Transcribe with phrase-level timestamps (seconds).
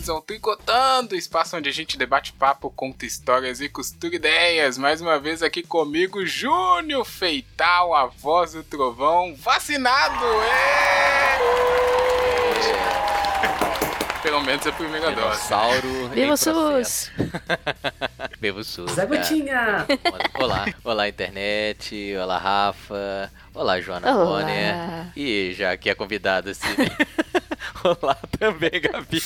[0.00, 4.78] bem-vindos ao Tricotando, espaço onde a gente debate papo, conta histórias e costura ideias.
[4.78, 10.24] Mais uma vez aqui comigo, Júnior Feital, a voz do trovão, vacinado!
[14.30, 15.40] Pelo menos a primeira dose.
[16.14, 17.10] Dinossauro o SUS!
[18.56, 18.92] o SUS.
[18.92, 19.04] Zé.
[19.04, 19.84] Gotinha!
[20.38, 24.42] Olá, olá internet, olá Rafa, olá Joana Olá.
[24.42, 25.12] Bonner.
[25.16, 26.68] E já que é convidada assim.
[27.82, 29.20] olá também, Gabi.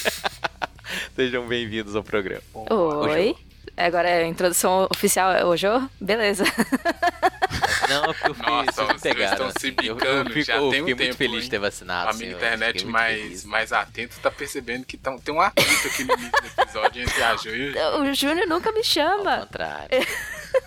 [1.15, 2.41] Sejam bem-vindos ao programa.
[2.55, 3.37] Oi.
[3.77, 5.83] Agora é a introdução oficial é o Jô?
[6.01, 6.45] Beleza.
[7.89, 9.59] Não, porque eu fui, Nossa, vocês pegaram, estão assim.
[9.59, 11.41] se Eu- eu, bicando, fico- já eu tem um tempo, muito feliz hein?
[11.43, 12.07] de ter vacinado.
[12.07, 13.45] A assim, minha eu internet mais, feliz.
[13.45, 17.23] mais atento tá percebendo que tão, tem um atrito aqui no início do episódio entre
[17.23, 19.39] a Ju e o O Júnior nunca me Ao chama.
[19.41, 19.89] contrário.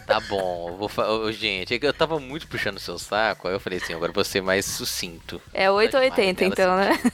[0.05, 1.08] Tá bom, eu vou fa...
[1.09, 4.11] Ô, gente, é eu tava muito puxando o seu saco, aí eu falei assim, agora
[4.11, 5.41] eu vou ser mais sucinto.
[5.53, 7.11] É 880 Dela, então, né?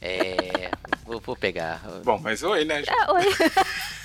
[0.00, 0.70] É.
[1.04, 1.80] Vou, vou pegar.
[2.04, 2.90] Bom, mas oi, né, Ju?
[2.90, 3.24] Ah, oi.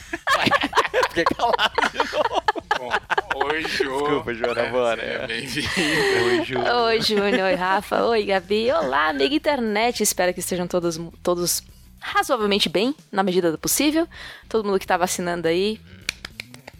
[1.09, 2.43] Fiquei calado de novo.
[2.77, 3.83] Bom, oi, Ju.
[3.97, 5.19] Desculpa, Joana É, Bonner.
[5.19, 6.25] seja bem-vindo.
[6.25, 6.59] Oi, Ju.
[6.59, 7.45] Oi, Júnior.
[7.47, 8.03] Oi, Rafa.
[8.05, 8.71] Oi, Gabi.
[8.71, 10.01] Olá, amiga internet.
[10.03, 11.63] Espero que estejam todos, todos
[11.99, 14.07] razoavelmente bem, na medida do possível.
[14.47, 15.79] Todo mundo que tá vacinando aí.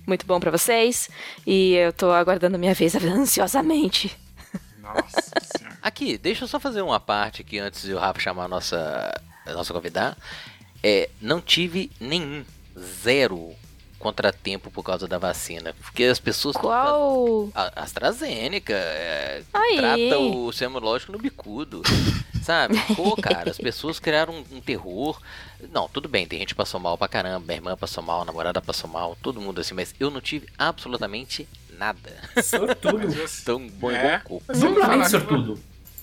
[0.05, 1.09] Muito bom pra vocês.
[1.45, 4.15] E eu tô aguardando a minha vez ansiosamente.
[4.79, 5.77] Nossa senhora.
[5.81, 9.21] Aqui, deixa eu só fazer uma parte aqui antes de o Rafa chamar a nossa,
[9.45, 10.15] a nossa convidada.
[10.83, 12.45] É, não tive nenhum,
[12.77, 13.53] zero
[13.99, 15.73] contratempo por causa da vacina.
[15.81, 16.55] Porque as pessoas.
[16.55, 17.49] Qual.
[17.53, 19.43] A AstraZeneca é,
[19.75, 21.81] trata o sistema lógico no bicudo.
[22.43, 22.79] Sabe?
[22.95, 25.19] Pô, cara, as pessoas criaram um, um terror.
[25.69, 28.25] Não, tudo bem, tem gente que passou mal pra caramba, minha irmã passou mal, a
[28.25, 31.45] namorada passou mal, todo mundo assim, mas eu não tive absolutamente
[31.77, 32.09] nada.
[32.41, 33.07] Sortudo.
[33.43, 34.19] Tão bom É.
[34.19, 35.59] falar Duplamente que sortudo.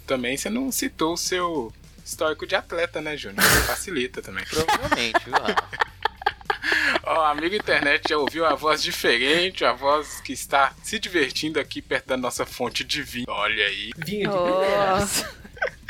[0.06, 1.72] Também você não citou o seu
[2.04, 3.42] histórico de atleta, né, Júnior?
[3.66, 4.44] Facilita também.
[4.44, 5.34] Provavelmente, viu,
[7.06, 11.82] Ó, amigo internet já ouviu a voz diferente, a voz que está se divertindo aqui
[11.82, 13.26] perto da nossa fonte de vinho.
[13.28, 13.90] Olha aí.
[13.96, 15.44] Vinho de Oh.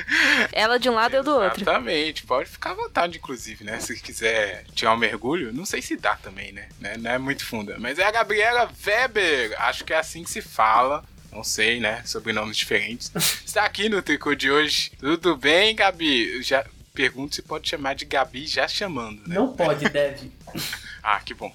[0.53, 1.63] Ela de um lado e eu do outro.
[1.63, 3.81] Exatamente, pode ficar à vontade, inclusive, né?
[3.81, 6.69] Se quiser tirar um mergulho, não sei se dá também, né?
[6.79, 6.97] né?
[6.99, 7.77] Não é muito funda.
[7.79, 11.05] Mas é a Gabriela Weber, acho que é assim que se fala.
[11.33, 12.03] Não sei, né?
[12.05, 13.11] Sobrenomes diferentes.
[13.45, 14.93] Está aqui no tricô de hoje.
[14.99, 16.43] Tudo bem, Gabi?
[16.43, 19.35] Já pergunto se pode chamar de Gabi já chamando, né?
[19.35, 20.31] Não pode, deve.
[21.07, 21.53] Ah, que bom.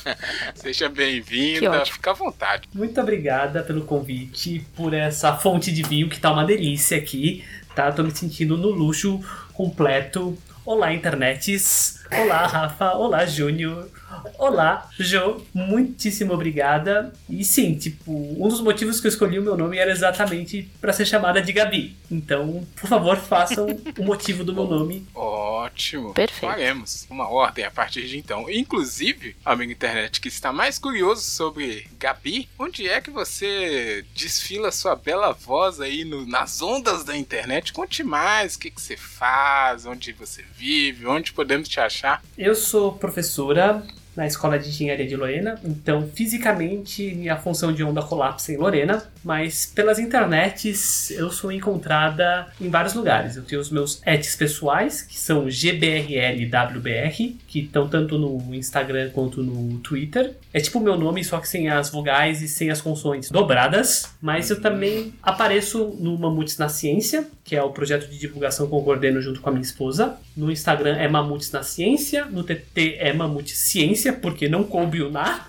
[0.54, 2.66] Seja bem-vinda, fica à vontade.
[2.72, 7.44] Muito obrigada pelo convite, por essa fonte de vinho que tá uma delícia aqui,
[7.74, 7.92] tá?
[7.92, 9.20] Tô me sentindo no luxo
[9.52, 10.38] completo.
[10.64, 12.02] Olá, internets.
[12.10, 12.92] Olá, Rafa.
[12.92, 13.90] Olá, Júnior.
[14.38, 15.42] Olá, Jo.
[15.54, 17.12] Muitíssimo obrigada.
[17.28, 20.92] E sim, tipo, um dos motivos que eu escolhi o meu nome era exatamente pra
[20.92, 21.96] ser chamada de Gabi.
[22.10, 23.66] Então, por favor, façam
[23.98, 25.06] o motivo do meu nome.
[25.14, 26.14] Ótimo.
[26.14, 26.40] Perfeito.
[26.40, 28.48] Faremos uma ordem a partir de então.
[28.48, 34.94] Inclusive, amigo internet que está mais curioso sobre Gabi, onde é que você desfila sua
[34.96, 37.72] bela voz aí no- nas ondas da internet?
[37.72, 42.22] Conte mais o que, que você faz, onde você vive, onde podemos te achar.
[42.36, 43.82] Eu sou professora
[44.18, 49.04] na Escola de Engenharia de Lorena, então fisicamente minha função de onda colapsa em Lorena,
[49.22, 53.36] mas pelas internets eu sou encontrada em vários lugares.
[53.36, 59.40] Eu tenho os meus ets pessoais, que são GBRLWBR, que estão tanto no Instagram quanto
[59.40, 60.34] no Twitter.
[60.52, 64.16] É tipo o meu nome, só que sem as vogais e sem as consoantes dobradas,
[64.20, 68.74] mas eu também apareço no Mamutes na Ciência, que é o projeto de divulgação que
[68.74, 70.18] eu coordeno junto com a minha esposa.
[70.36, 75.10] No Instagram é Mamutes na Ciência, no TT é Mamute Ciência, porque não coube o
[75.10, 75.48] na.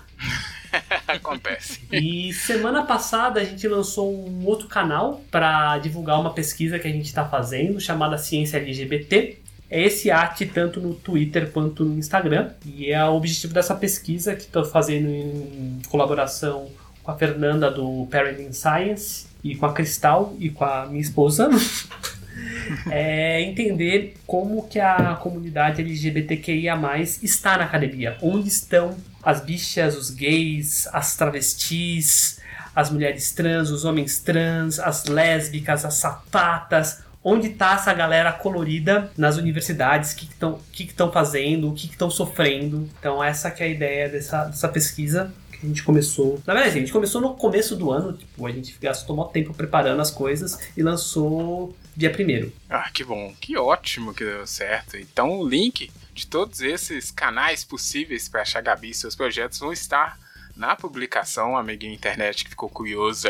[1.06, 1.82] Acontece.
[1.92, 6.90] E semana passada a gente lançou um outro canal para divulgar uma pesquisa que a
[6.90, 9.36] gente está fazendo, chamada Ciência LGBT.
[9.68, 12.52] É esse arte tanto no Twitter quanto no Instagram.
[12.64, 16.70] E é o objetivo dessa pesquisa que estou fazendo em colaboração
[17.02, 21.48] com a Fernanda do Parenting Science e com a Cristal e com a minha esposa.
[22.90, 26.78] é entender como que a comunidade LGBTQIA+,
[27.22, 28.16] está na academia.
[28.22, 32.40] Onde estão as bichas, os gays, as travestis,
[32.74, 37.02] as mulheres trans, os homens trans, as lésbicas, as sapatas.
[37.22, 40.12] Onde está essa galera colorida nas universidades?
[40.12, 41.68] O que estão que que tão fazendo?
[41.68, 42.88] O que estão sofrendo?
[42.98, 46.40] Então essa que é a ideia dessa, dessa pesquisa que a gente começou.
[46.46, 49.24] Na verdade, assim, a gente começou no começo do ano, tipo, a gente gastou mó
[49.24, 52.52] tempo preparando as coisas e lançou dia primeiro.
[52.68, 54.96] Ah, que bom, que ótimo que deu certo.
[54.96, 59.72] Então o link de todos esses canais possíveis para achar Gabi e seus projetos vão
[59.72, 60.18] estar
[60.56, 63.28] na publicação, amiguinho internet que ficou curioso,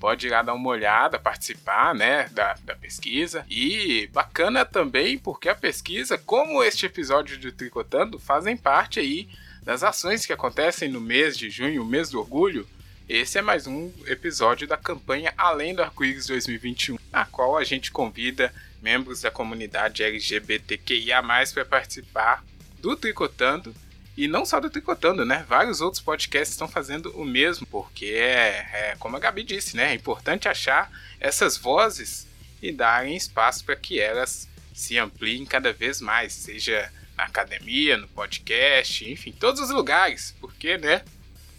[0.00, 3.46] pode ir lá dar uma olhada, participar, né, da, da pesquisa.
[3.48, 9.28] E bacana também porque a pesquisa, como este episódio de Tricotando, fazem parte aí
[9.64, 12.68] das ações que acontecem no mês de junho, mês do orgulho.
[13.08, 17.90] Esse é mais um episódio da campanha Além do Arco-Íris 2021, na qual a gente
[17.90, 18.52] convida
[18.82, 21.22] membros da comunidade LGBTQIA+,
[21.54, 22.44] para participar
[22.78, 23.74] do Tricotando
[24.16, 25.44] e não só do Tricotando, né?
[25.48, 29.92] Vários outros podcasts estão fazendo o mesmo, porque é, é como a Gabi disse, né?
[29.92, 32.26] É importante achar essas vozes
[32.60, 38.06] e darem espaço para que elas se ampliem cada vez mais, seja na academia, no
[38.08, 41.02] podcast, enfim, todos os lugares, porque, né?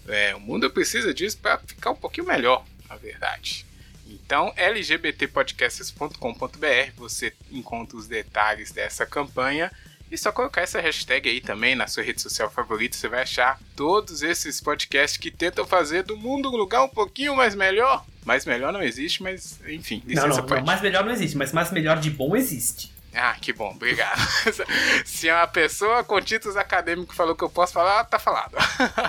[0.07, 3.65] É, o mundo precisa disso para ficar um pouquinho melhor, na verdade.
[4.07, 9.69] Então, lgbtpodcasts.com.br você encontra os detalhes dessa campanha
[10.11, 13.59] e só colocar essa hashtag aí também na sua rede social favorita, você vai achar
[13.75, 18.05] todos esses podcasts que tentam fazer do mundo um lugar um pouquinho mais melhor.
[18.23, 21.51] Mais melhor não existe, mas enfim, licença não, não, não, mais melhor não existe, mas
[21.51, 22.93] mais melhor de bom existe.
[23.15, 24.19] Ah, que bom, obrigado.
[25.05, 28.57] Se uma pessoa com títulos acadêmicos falou que eu posso falar, tá falado.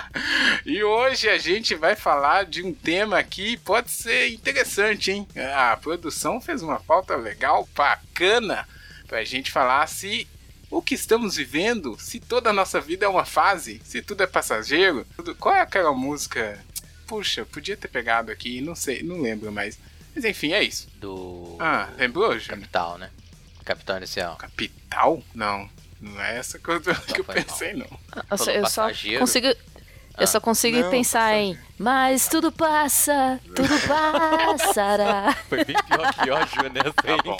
[0.65, 5.27] e hoje a gente vai falar de um tema que pode ser interessante, hein?
[5.53, 8.65] A produção fez uma pauta legal, bacana,
[9.07, 10.25] pra gente falar se
[10.71, 14.27] o que estamos vivendo, se toda a nossa vida é uma fase, se tudo é
[14.27, 15.35] passageiro, tudo...
[15.35, 16.63] qual é aquela música?
[17.05, 19.77] Puxa, podia ter pegado aqui, não sei, não lembro mais.
[20.15, 20.87] Mas enfim, é isso.
[20.95, 21.57] Do.
[21.59, 22.59] Ah, lembrou, Júnior?
[22.61, 23.09] Capital, né?
[23.67, 24.35] Capital Inicial.
[24.37, 25.21] Capital?
[25.35, 25.69] Não.
[25.99, 27.87] Não é essa que eu, que eu pensei, mal.
[27.89, 28.23] não.
[28.31, 28.87] Eu, só, eu só
[29.19, 29.47] consigo.
[30.17, 35.35] Eu só consigo não, pensar em Mas tudo passa, tudo passará.
[35.47, 37.37] Foi bem pior que ó, Júnior, tá assim, bom.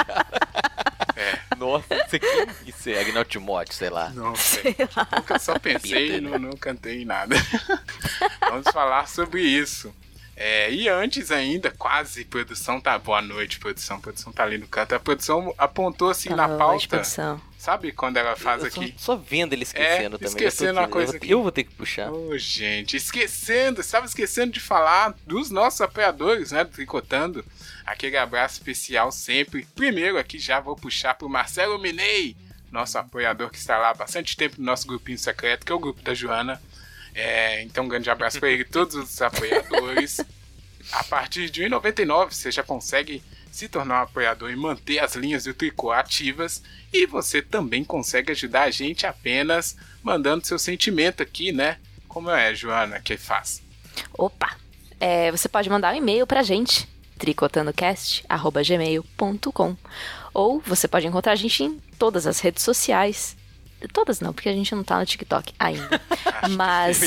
[1.16, 1.56] É.
[1.58, 4.10] Nossa, isso aqui isso é Agnaldo Timóteo, sei lá.
[4.10, 4.76] Não sei.
[5.16, 7.36] Nunca só pensei e não, não cantei nada.
[8.42, 9.96] Vamos falar sobre isso.
[10.40, 12.96] É, e antes ainda, quase, produção tá.
[13.00, 14.00] Boa noite, produção.
[14.00, 14.94] Produção tá ali no canto.
[14.94, 16.88] A produção apontou assim Boa na pauta.
[16.88, 17.42] Produção.
[17.58, 18.94] Sabe quando ela faz eu aqui?
[19.00, 20.28] Só vendo ele esquecendo é, também.
[20.28, 21.32] Esquecendo uma coisa eu, aqui.
[21.32, 22.12] Eu vou ter que puxar.
[22.12, 26.64] Ô, oh, gente, esquecendo, estava esquecendo de falar dos nossos apoiadores, né?
[26.64, 27.44] Do Tricotando.
[27.84, 29.66] Aquele abraço especial sempre.
[29.76, 32.38] Primeiro aqui já vou puxar pro Marcelo Minei,
[32.72, 35.80] nosso apoiador que está lá há bastante tempo no nosso grupinho secreto, que é o
[35.80, 36.62] grupo da Joana.
[37.18, 40.22] É, então, um grande abraço para todos os apoiadores.
[40.92, 45.16] A partir de R$ 1,99 você já consegue se tornar um apoiador e manter as
[45.16, 46.62] linhas do tricô ativas.
[46.94, 51.78] E você também consegue ajudar a gente apenas mandando seu sentimento aqui, né?
[52.08, 53.64] Como é, Joana, que faz?
[54.14, 54.56] Opa!
[55.00, 56.88] É, você pode mandar um e-mail pra gente,
[57.18, 59.78] tricotandocast.gmail.com
[60.34, 63.37] ou você pode encontrar a gente em todas as redes sociais,
[63.94, 66.02] Todas não, porque a gente não tá no TikTok ainda.
[66.50, 67.02] Mas.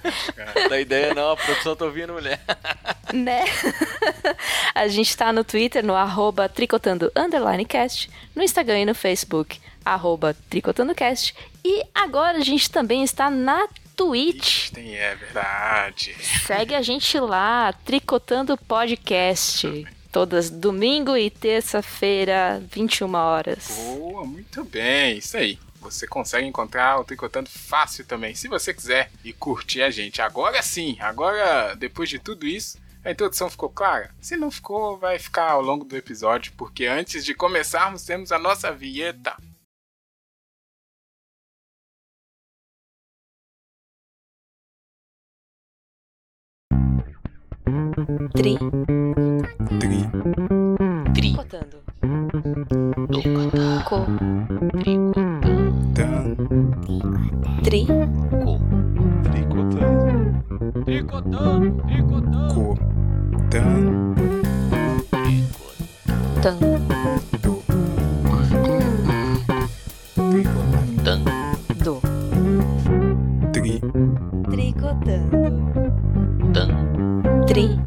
[0.68, 2.40] da ideia não, a produção tá ouvindo mulher.
[3.12, 3.44] né?
[4.74, 7.12] a gente tá no Twitter, no arroba tricotando
[7.68, 11.34] cast, no Instagram e no Facebook, arroba tricotandocast.
[11.62, 14.70] E agora a gente também está na Twitch.
[14.70, 16.16] Tem, é verdade.
[16.46, 19.86] Segue a gente lá, Tricotando Podcast.
[20.10, 23.68] Todas domingo e terça-feira, 21 horas.
[23.76, 29.10] Boa, muito bem, isso aí você consegue encontrar o Tricotando fácil também, se você quiser
[29.24, 30.20] e curtir a gente.
[30.20, 34.10] Agora sim, agora depois de tudo isso, a introdução ficou clara?
[34.20, 38.38] Se não ficou, vai ficar ao longo do episódio, porque antes de começarmos temos a
[38.38, 39.36] nossa vinheta.
[48.34, 48.56] Tri.
[49.80, 50.08] Tri.
[51.14, 51.82] Tricotando.
[53.08, 53.58] Tricotando.
[54.72, 55.27] Tricotando.
[66.48, 66.56] Tan.
[67.42, 67.62] Do.
[71.04, 71.24] Tan.
[71.84, 72.00] Do.
[73.52, 73.80] Tri.
[74.48, 75.36] Tricotando.
[76.54, 77.44] Tan.
[77.46, 77.78] Tri.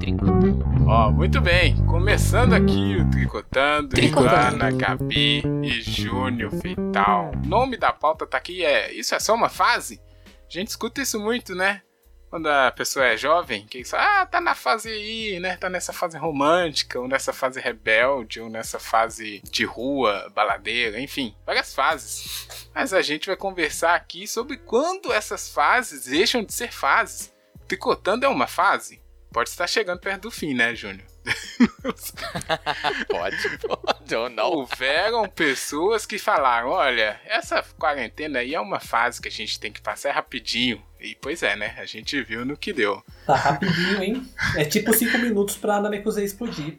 [0.00, 0.64] Tricotando.
[0.88, 1.76] Ó, muito bem.
[1.86, 3.90] Começando aqui o Tricotando.
[3.90, 4.34] Tricotando.
[4.34, 7.30] Ana, Gabi e Júnior Feital.
[7.36, 10.00] O nome da pauta tá aqui é Isso é só uma fase?
[10.24, 11.82] A gente escuta isso muito, né?
[12.28, 15.56] Quando a pessoa é jovem, que fala, ah, tá na fase aí, né?
[15.56, 21.34] Tá nessa fase romântica, ou nessa fase rebelde, ou nessa fase de rua, baladeira, enfim,
[21.46, 22.68] várias fases.
[22.74, 27.32] Mas a gente vai conversar aqui sobre quando essas fases deixam de ser fases.
[27.68, 29.00] Tricotando é uma fase?
[29.32, 31.06] Pode estar chegando perto do fim, né, Júnior?
[33.08, 34.50] pode, pode ou não.
[34.50, 39.72] Houveram pessoas que falaram: olha, essa quarentena aí é uma fase que a gente tem
[39.72, 40.82] que passar rapidinho.
[41.00, 41.74] E pois é, né?
[41.78, 43.02] A gente viu no que deu.
[43.26, 44.26] Tá rapidinho, hein?
[44.56, 46.78] É tipo 5 minutos pra Namekusei explodir.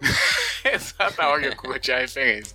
[1.18, 2.54] Hora que eu curti a referência.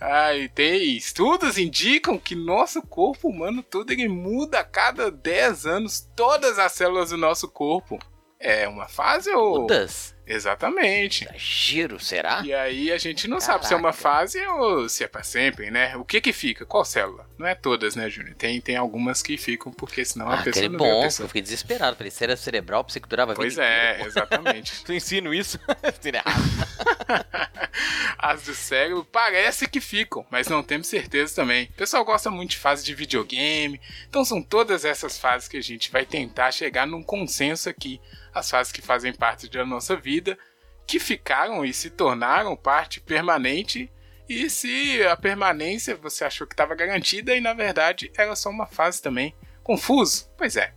[0.00, 6.08] Ai, tem estudos indicam que nosso corpo humano todo ele muda a cada 10 anos.
[6.14, 7.98] Todas as células do nosso corpo.
[8.38, 9.66] É uma fase ou.
[9.66, 10.14] Todas?
[10.28, 11.26] Exatamente.
[11.36, 12.42] Giro, será?
[12.44, 13.52] E aí a gente não Caraca.
[13.54, 15.96] sabe se é uma fase ou se é pra sempre, né?
[15.96, 16.66] O que que fica?
[16.66, 17.26] Qual célula?
[17.38, 18.34] Não é todas, né, Júnior?
[18.36, 21.02] Tem, tem algumas que ficam, porque senão a Ah, pessoa aquele não a bom, eu
[21.02, 21.28] pessoa.
[21.28, 21.96] fiquei desesperado.
[21.96, 24.72] Falei, se era cerebral, pensei que durava a Pois é, exatamente.
[24.84, 25.58] Tu ensino isso?
[28.18, 31.64] As do cérebro parece que ficam, mas não temos certeza também.
[31.66, 35.62] O pessoal gosta muito de fase de videogame, então são todas essas fases que a
[35.62, 38.00] gente vai tentar chegar num consenso aqui.
[38.38, 40.38] As fases que fazem parte da nossa vida,
[40.86, 43.90] que ficaram e se tornaram parte permanente.
[44.28, 48.66] E se a permanência você achou que estava garantida e na verdade era só uma
[48.66, 49.34] fase também.
[49.62, 50.30] Confuso?
[50.36, 50.74] Pois é.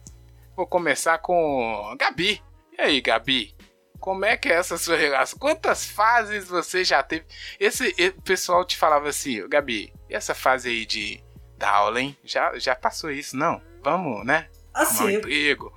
[0.55, 2.41] Vou começar com Gabi.
[2.77, 3.55] E aí, Gabi?
[3.99, 5.37] Como é que é essa sua relação?
[5.37, 7.25] Quantas fases você já teve?
[7.59, 11.23] Esse o pessoal te falava assim, "Ô, Gabi, e essa fase aí de
[11.57, 12.17] da aula, hein?
[12.23, 13.61] Já, já passou isso, não?
[13.83, 14.49] Vamos, né?
[14.75, 15.71] Um Assim, eu- emprego.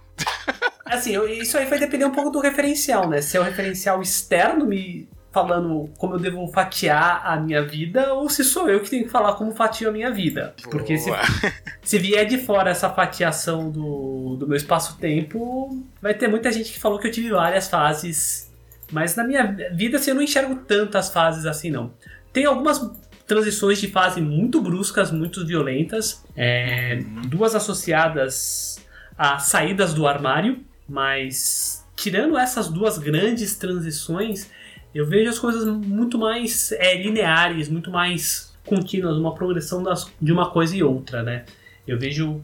[0.86, 3.20] Assim eu- isso aí vai depender um pouco do referencial, né?
[3.20, 8.30] Se é o referencial externo me falando como eu devo fatiar a minha vida ou
[8.30, 10.54] se sou eu que tenho que falar como fatio a minha vida.
[10.70, 11.10] Porque se,
[11.82, 16.78] se vier de fora essa fatiação do, do meu espaço-tempo, vai ter muita gente que
[16.78, 18.48] falou que eu tive várias fases.
[18.92, 21.92] Mas na minha vida, assim, eu não enxergo tantas fases assim, não.
[22.32, 22.88] Tem algumas
[23.26, 26.22] transições de fase muito bruscas, muito violentas.
[26.36, 28.78] é, duas associadas
[29.16, 34.50] a saídas do armário, mas tirando essas duas grandes transições,
[34.94, 40.32] eu vejo as coisas muito mais é, lineares, muito mais contínuas, uma progressão das, de
[40.32, 41.44] uma coisa e outra, né?
[41.86, 42.42] Eu vejo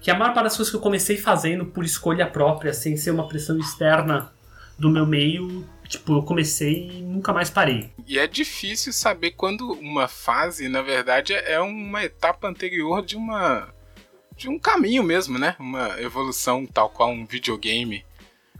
[0.00, 3.10] que a maior parte das coisas que eu comecei fazendo por escolha própria, sem ser
[3.10, 4.32] uma pressão externa
[4.78, 7.90] do meu meio, tipo, eu comecei e nunca mais parei.
[8.06, 13.68] E é difícil saber quando uma fase, na verdade, é uma etapa anterior de uma
[14.40, 15.54] de um caminho mesmo, né?
[15.58, 18.04] Uma evolução tal qual um videogame.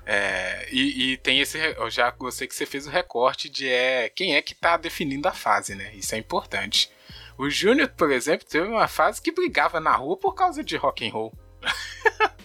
[0.04, 1.56] É, e, e tem esse.
[1.58, 5.26] Eu já gostei que você fez o recorte de é, quem é que tá definindo
[5.26, 5.90] a fase, né?
[5.94, 6.90] Isso é importante.
[7.38, 11.08] O Júnior, por exemplo, teve uma fase que brigava na rua por causa de rock
[11.08, 11.32] and roll.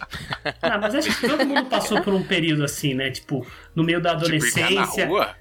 [0.62, 3.10] Ah, mas acho que todo mundo passou por um período assim, né?
[3.10, 5.06] Tipo, no meio da De brigar na adolescência.
[5.06, 5.36] rua?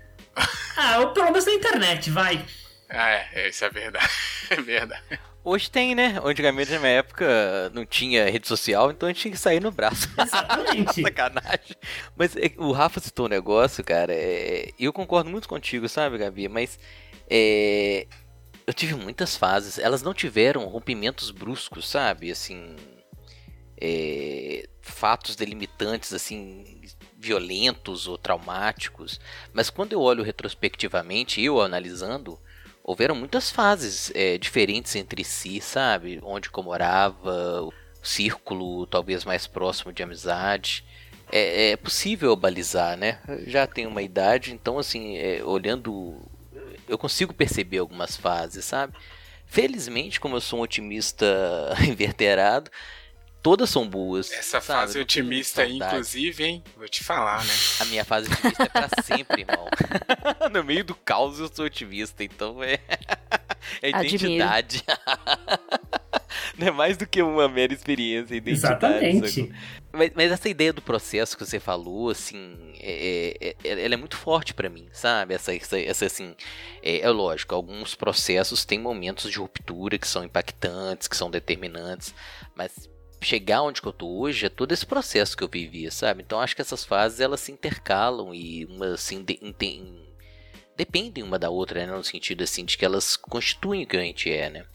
[0.76, 2.44] Ah, ou pelo menos na internet, vai.
[2.90, 4.10] É, isso é verdade.
[4.50, 5.20] É verdade.
[5.48, 6.20] Hoje tem, né?
[6.24, 9.72] Antigamente, na minha época, não tinha rede social, então a gente tinha que sair no
[9.72, 10.10] braço.
[10.18, 11.02] Exatamente.
[11.04, 11.76] Sacanagem.
[12.16, 14.12] Mas é, o Rafa citou um negócio, cara.
[14.12, 16.50] é, eu concordo muito contigo, sabe, Gabi?
[16.50, 16.80] Mas
[17.30, 18.08] é,
[18.66, 19.78] eu tive muitas fases.
[19.78, 22.32] Elas não tiveram rompimentos bruscos, sabe?
[22.32, 22.76] Assim.
[23.80, 26.82] é, fatos delimitantes, assim.
[27.18, 29.20] Violentos ou traumáticos.
[29.54, 32.40] Mas quando eu olho retrospectivamente, eu analisando,
[32.86, 36.20] houveram muitas fases é, diferentes entre si, sabe?
[36.24, 37.74] Onde que eu morava, o
[38.04, 40.86] círculo talvez mais próximo de amizade.
[41.32, 43.20] É, é possível balizar, né?
[43.48, 46.22] Já tenho uma idade, então assim, é, olhando,
[46.88, 48.94] eu consigo perceber algumas fases, sabe?
[49.48, 51.26] Felizmente, como eu sou um otimista
[51.90, 52.70] inverterado,
[53.46, 54.32] todas são boas.
[54.32, 54.66] Essa sabe?
[54.66, 56.64] fase otimista aí, inclusive, hein?
[56.76, 57.54] Vou te falar, né?
[57.80, 59.68] A minha fase otimista é pra sempre, irmão.
[60.52, 62.80] no meio do caos eu sou otimista, então é.
[63.84, 64.84] é identidade.
[66.58, 69.06] Não é mais do que uma mera experiência, identidade.
[69.06, 69.54] Exatamente.
[69.94, 73.98] Mas, mas essa ideia do processo que você falou, assim, é, é- é- ela é
[73.98, 75.36] muito forte pra mim, sabe?
[75.36, 76.36] Essa, essa, essa, assim,
[76.82, 82.12] é, é lógico, alguns processos têm momentos de ruptura que são impactantes, que são determinantes,
[82.56, 82.90] mas
[83.26, 86.22] chegar onde que eu tô hoje é todo esse processo que eu vivi, sabe?
[86.24, 89.40] Então acho que essas fases elas se intercalam e uma assim de-
[90.78, 91.92] dependem uma da outra, né?
[91.92, 94.66] No sentido assim de que elas constituem o que a gente é, né?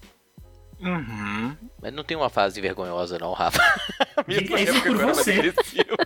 [0.82, 1.54] Uhum.
[1.82, 3.60] Mas não tem uma fase vergonhosa não, Rafa.
[4.26, 5.52] Diga isso por você.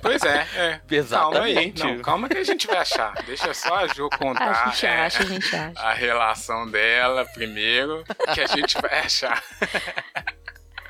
[0.02, 0.80] Pois é, é.
[1.08, 1.72] Calma aí.
[1.78, 3.14] Não, calma que a gente vai achar.
[3.24, 5.78] Deixa só a Jo contar A gente é, acha, a gente acha.
[5.80, 8.02] a relação dela primeiro,
[8.34, 9.40] que a gente vai achar.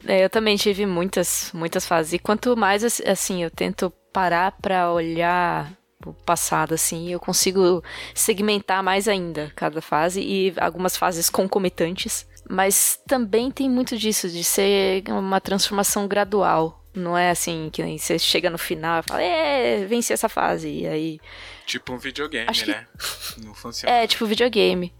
[0.06, 2.12] É, eu também tive muitas, muitas fases.
[2.14, 5.72] E quanto mais, ass- assim, eu tento parar pra olhar
[6.06, 7.82] o passado, assim, eu consigo
[8.14, 12.26] segmentar mais ainda cada fase e algumas fases concomitantes.
[12.48, 16.84] Mas também tem muito disso, de ser uma transformação gradual.
[16.94, 20.68] Não é assim que você chega no final e fala, é, venci essa fase.
[20.68, 21.20] E aí.
[21.66, 22.86] Tipo um videogame, Acho que- né?
[23.42, 23.92] Não funciona.
[23.96, 24.92] É, tipo videogame.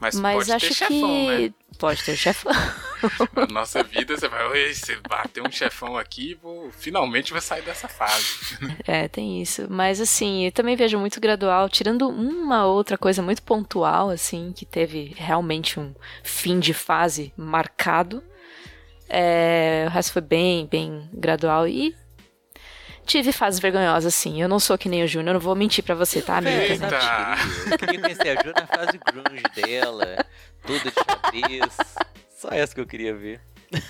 [0.00, 0.74] mas, Mas acho ter que.
[0.74, 1.52] chefão, né?
[1.78, 2.52] Pode ter chefão.
[3.34, 7.62] Na nossa vida, você vai, oi, você bateu um chefão aqui, vou, finalmente vai sair
[7.62, 8.58] dessa fase.
[8.86, 9.66] É, tem isso.
[9.68, 14.64] Mas assim, eu também vejo muito gradual, tirando uma outra coisa muito pontual, assim, que
[14.64, 18.22] teve realmente um fim de fase marcado.
[19.08, 21.68] É, o resto foi bem, bem gradual.
[21.68, 21.94] E
[23.04, 24.40] tive fases vergonhosas, sim.
[24.40, 26.62] Eu não sou que nem o Júnior, eu não vou mentir pra você, tá, amiga?
[26.62, 26.88] Eita.
[27.70, 30.24] Eu queria conhecer a Ju na fase grunge dela,
[30.66, 32.21] toda de xadrez.
[32.42, 33.40] Só essa que eu queria ver.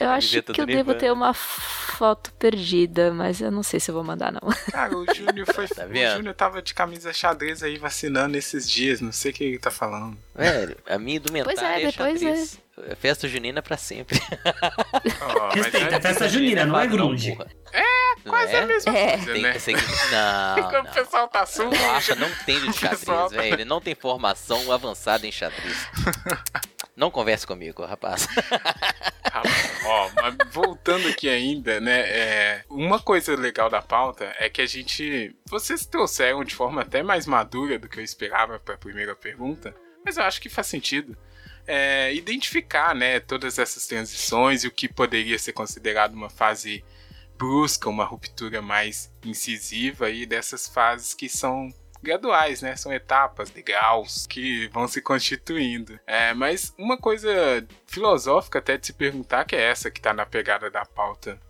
[0.00, 3.94] Eu acho que eu devo ter uma foto perdida, mas eu não sei se eu
[3.94, 4.40] vou mandar, não.
[4.70, 5.66] Cara, o Júnior foi.
[5.74, 6.16] Tá o vendo?
[6.16, 9.70] Júnior tava de camisa xadrez aí vacinando esses dias, não sei o que ele tá
[9.70, 10.18] falando.
[10.34, 12.60] Velho, a minha indumentária Pois é, é depois xadrez.
[12.90, 14.20] É Festa junina pra sempre.
[15.48, 17.38] Mas Respeita, é- é festa junina, não é grunge.
[17.72, 18.58] É, quase é?
[18.62, 19.16] a mesma É.
[19.16, 19.52] coisa, Tem né?
[19.52, 19.82] que seguir.
[20.10, 21.70] Não, Quando o pessoal tá sujo.
[21.70, 23.54] Racha não entende de xadrez, Pessoal- velho.
[23.54, 25.88] Ele não tem formação avançada em xadrez.
[26.96, 28.26] Não converse comigo, rapaz.
[29.84, 32.00] Ó, mas voltando aqui ainda, né?
[32.00, 35.36] é, uma coisa legal da pauta é que a gente.
[35.48, 39.74] Vocês trouxeram de forma até mais madura do que eu esperava para a primeira pergunta,
[40.04, 41.16] mas eu acho que faz sentido.
[41.66, 46.84] é, identificar, né, todas essas transições e o que poderia ser considerado uma fase
[47.36, 51.68] brusca, uma ruptura mais incisiva e dessas fases que são
[52.02, 52.76] graduais, né?
[52.76, 55.98] São etapas, degraus que vão se constituindo.
[56.06, 57.30] É, mas uma coisa
[57.86, 61.40] filosófica até de se perguntar, que é essa que tá na pegada da pauta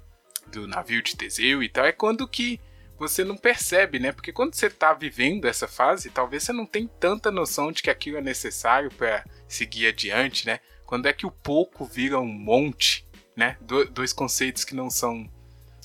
[0.48, 2.60] do navio de Teseu e tal, é quando que
[2.98, 4.12] você não percebe, né?
[4.12, 7.90] Porque quando você tá vivendo essa fase, talvez você não tem tanta noção de que
[7.90, 10.60] aquilo é necessário para seguir adiante, né?
[10.86, 13.56] Quando é que o pouco vira um monte, né?
[13.60, 15.28] Do- dois conceitos que não são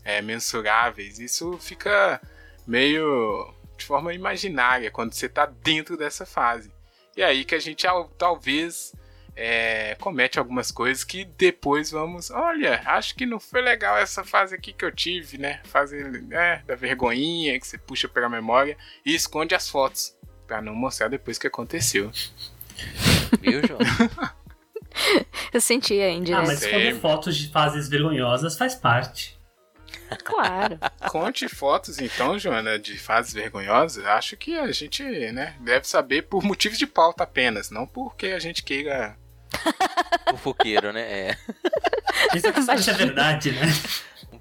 [0.06, 1.20] é, mensuráveis.
[1.20, 2.22] Isso fica
[2.66, 6.72] meio de forma imaginária quando você tá dentro dessa fase.
[7.18, 8.94] E aí que a gente al- talvez
[9.36, 12.30] é, comete algumas coisas que depois vamos.
[12.32, 15.60] Olha, acho que não foi legal essa fase aqui que eu tive, né?
[15.66, 20.16] Fase né, da vergonhinha que você puxa pela memória e esconde as fotos.
[20.48, 22.12] Pra não mostrar depois o que aconteceu.
[23.42, 23.80] Viu, João?
[25.54, 29.40] Eu senti a Ah, mas esconder fotos de fases vergonhosas faz parte.
[30.24, 30.80] Claro.
[31.10, 34.06] Conte fotos, então, Joana, de fases vergonhosas.
[34.06, 38.40] Acho que a gente né, deve saber por motivos de pauta apenas, não porque a
[38.40, 39.18] gente queira.
[40.34, 41.02] O foqueiro, né?
[41.02, 41.38] É.
[42.34, 43.68] Isso é verdade, né?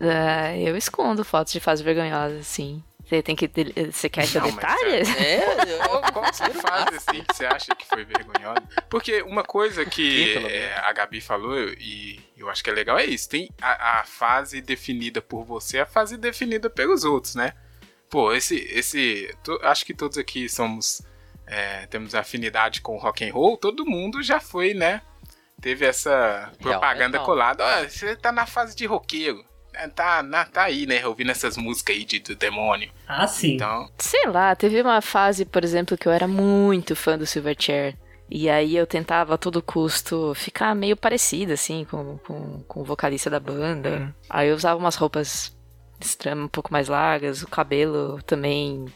[0.00, 2.83] Ah, eu escondo fotos de fases vergonhosas, sim.
[3.11, 3.51] Você tem que.
[3.92, 5.03] Você quer que eu Não, mas detalhe?
[5.18, 8.62] É, Qual, qual é a fase assim que você acha que foi vergonhosa?
[8.88, 13.05] Porque uma coisa que é, a Gabi falou e eu acho que é legal é
[13.05, 13.29] isso.
[13.29, 17.53] Tem a, a fase definida por você e a fase definida pelos outros, né?
[18.09, 18.57] Pô, esse.
[18.70, 21.03] esse to- acho que todos aqui somos.
[21.46, 25.03] é, temos afinidade com rock and roll, todo mundo já foi, né?
[25.61, 27.25] Teve essa propaganda metal.
[27.27, 27.64] colada.
[27.64, 29.44] Ó, você tá na fase de roqueiro.
[29.83, 31.07] É, Tá, na- tá aí, né?
[31.07, 32.90] Ouvindo essas músicas aí de, do demônio.
[33.09, 33.55] Ah, sim.
[33.55, 37.97] Então, Sei lá, teve uma fase, por exemplo, que eu era muito fã do Silverchair.
[38.33, 42.85] E aí eu tentava a todo custo ficar meio parecida, assim, com, com, com o
[42.85, 44.14] vocalista da banda.
[44.29, 45.53] Aí eu usava umas roupas
[46.01, 48.87] estranhas, um pouco mais largas, o cabelo também.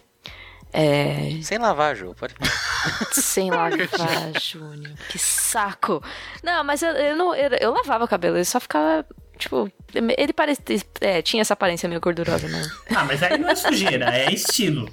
[0.72, 2.14] É, Sem lavar, Ju.
[2.18, 2.34] Pode
[3.12, 3.78] sem lavar,
[4.40, 4.92] Júnior.
[5.08, 6.02] Que saco!
[6.42, 7.34] Não, mas eu, eu não.
[7.34, 9.04] Eu, eu lavava o cabelo, ele só ficava.
[9.38, 10.64] Tipo, ele parecia.
[11.00, 12.62] É, tinha essa aparência meio gordurosa, né?
[12.94, 14.88] Ah, mas aí não é sujeira, é estilo.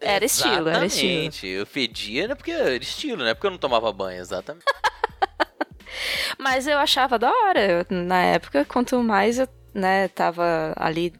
[0.00, 1.10] Era estilo, era estilo.
[1.10, 1.46] Exatamente.
[1.46, 2.34] Eu fedia, né?
[2.34, 3.34] Porque era estilo, né?
[3.34, 4.64] Porque eu não tomava banho, exatamente.
[6.38, 7.60] Mas eu achava da hora.
[7.60, 11.12] Eu, na época, quanto mais eu, né, tava ali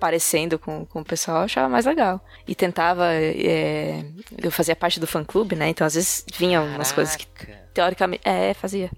[0.00, 2.24] parecendo com, com o pessoal, eu achava mais legal.
[2.46, 3.12] E tentava.
[3.12, 4.04] é,
[4.42, 5.68] eu fazia parte do fã clube, né?
[5.68, 7.26] Então às vezes vinham umas coisas que
[7.72, 8.22] teoricamente.
[8.26, 8.90] É, fazia.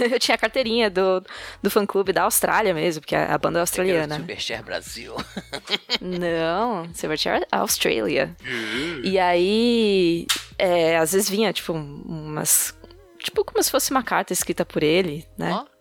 [0.12, 1.24] eu tinha a carteirinha do,
[1.62, 4.16] do fã clube da Austrália mesmo, porque a, a banda é australiana.
[4.16, 5.14] Supershare Brasil.
[6.00, 8.36] Não, Silverchair Australia.
[9.02, 10.26] E aí,
[10.58, 12.76] é, às vezes vinha, tipo, umas.
[13.18, 15.52] Tipo, como se fosse uma carta escrita por ele, né?
[15.52, 15.75] Ó.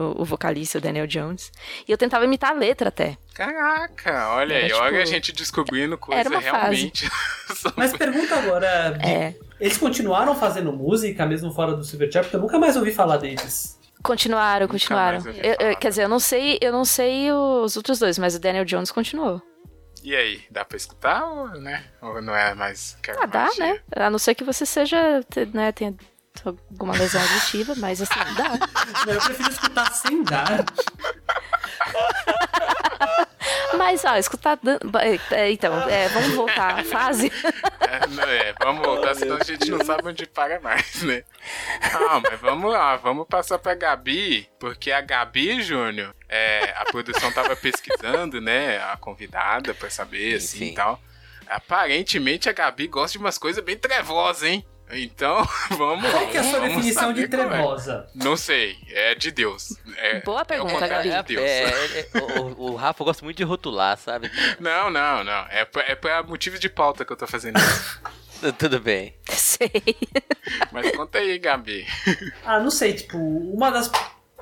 [0.00, 1.50] O, o vocalista, o Daniel Jones.
[1.86, 3.16] E eu tentava imitar a letra até.
[3.34, 6.56] Caraca, olha Era aí, tipo- olha a gente descobrindo coisa Era uma fase.
[6.56, 7.10] realmente.
[7.76, 9.34] Mas pergunta agora, É.
[9.60, 12.24] eles continuaram fazendo música mesmo fora do Silverchair?
[12.24, 13.78] Porque eu nunca mais ouvi falar deles.
[14.02, 15.18] Continuaram, continuaram.
[15.42, 18.38] Eu- eu- quer dizer, eu não sei, eu não sei os outros dois, mas o
[18.40, 19.42] Daniel Jones continuou.
[20.04, 21.84] e aí, dá pra escutar ou, né?
[22.00, 22.96] Ou não é mais.
[23.20, 23.64] Ah, dá, magia?
[23.74, 23.80] né?
[23.96, 25.20] A não ser que você seja,
[25.52, 25.92] né, tenha
[26.44, 28.50] alguma lesão auditiva, mas assim, dá.
[29.06, 30.64] Não, Eu prefiro escutar sem dar.
[33.76, 34.58] Mas, ó, escutar.
[34.62, 37.30] dan- ba- é, Então, é, vamos voltar à fase.
[37.88, 41.24] É, Não, é, vamos voltar, senão a gente não sabe onde para mais, né?
[41.82, 47.32] Ah, mas vamos lá, vamos passar pra Gabi, porque a Gabi, Júnior, é, a produção
[47.32, 51.00] tava pesquisando, né, a convidada pra saber, assim, e tal.
[51.48, 54.66] Aparentemente a Gabi gosta de umas coisas bem trevosas, hein?
[54.90, 55.46] Então,
[55.76, 56.10] vamos.
[56.10, 57.46] Qual que é a sua definição de qual é.
[57.48, 58.06] trevosa?
[58.14, 59.76] Não sei, é de Deus.
[59.96, 61.28] É, Boa é pergunta, contrário Gabi.
[61.28, 61.46] de Deus.
[61.46, 64.30] É, é, é, o, o Rafa gosta muito de rotular, sabe?
[64.58, 65.46] Não, não, não.
[65.50, 68.00] É pra, é pra motivo de pauta que eu tô fazendo isso.
[68.56, 69.14] Tudo bem.
[69.26, 69.70] Sei.
[70.70, 71.84] Mas conta aí, Gabi.
[72.44, 73.90] Ah, não sei, tipo, uma das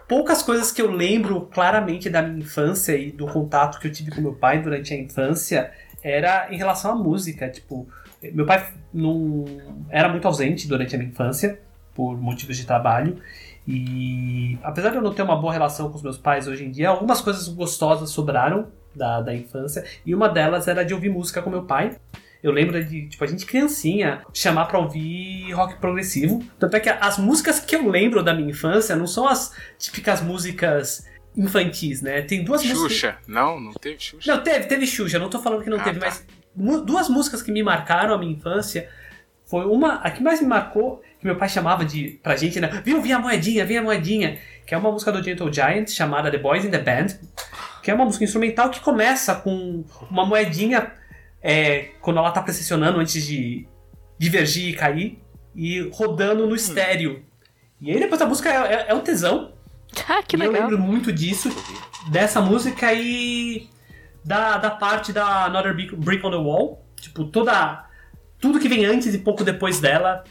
[0.06, 4.11] poucas coisas que eu lembro claramente da minha infância e do contato que eu tive
[4.11, 7.48] com meu pai durante a infância era em relação à música.
[7.48, 7.88] Tipo,
[8.33, 9.44] meu pai não
[9.90, 11.61] era muito ausente durante a minha infância,
[11.94, 13.20] por motivos de trabalho.
[13.66, 16.70] E apesar de eu não ter uma boa relação com os meus pais hoje em
[16.70, 19.85] dia, algumas coisas gostosas sobraram da, da infância.
[20.05, 21.96] E uma delas era de ouvir música com meu pai.
[22.42, 26.44] Eu lembro de, tipo, a gente criancinha chamar pra ouvir rock progressivo.
[26.59, 30.20] Tanto é que as músicas que eu lembro da minha infância não são as típicas
[30.20, 31.05] músicas
[31.37, 32.22] infantis, né?
[32.22, 32.92] Tem duas músicas.
[32.92, 33.16] Xuxa.
[33.26, 34.33] Não, não teve Xuxa.
[34.35, 36.07] Não, teve, teve Xuxa, não tô falando que não Ah, teve, tá.
[36.07, 36.24] mas
[36.56, 38.88] duas músicas que me marcaram a minha infância
[39.44, 42.68] foi uma, a que mais me marcou, que meu pai chamava de, pra gente, né?
[42.84, 46.30] Vem ouvir a moedinha, vem a moedinha, que é uma música do Gentle Giant chamada
[46.30, 47.06] The Boys in the Band,
[47.82, 50.90] que é uma música instrumental que começa com uma moedinha
[51.40, 53.68] é, quando ela tá pressionando antes de
[54.18, 55.22] divergir e cair,
[55.54, 56.48] e rodando Hum.
[56.48, 57.22] no estéreo.
[57.80, 59.52] E aí depois a música é, é, é um tesão,
[60.08, 60.68] Ah, que e eu legal.
[60.68, 61.48] lembro muito disso,
[62.10, 63.68] dessa música e
[64.26, 66.84] da, da parte da Another Brick on the Wall.
[67.00, 67.86] Tipo, toda.
[68.40, 70.24] Tudo que vem antes e pouco depois dela,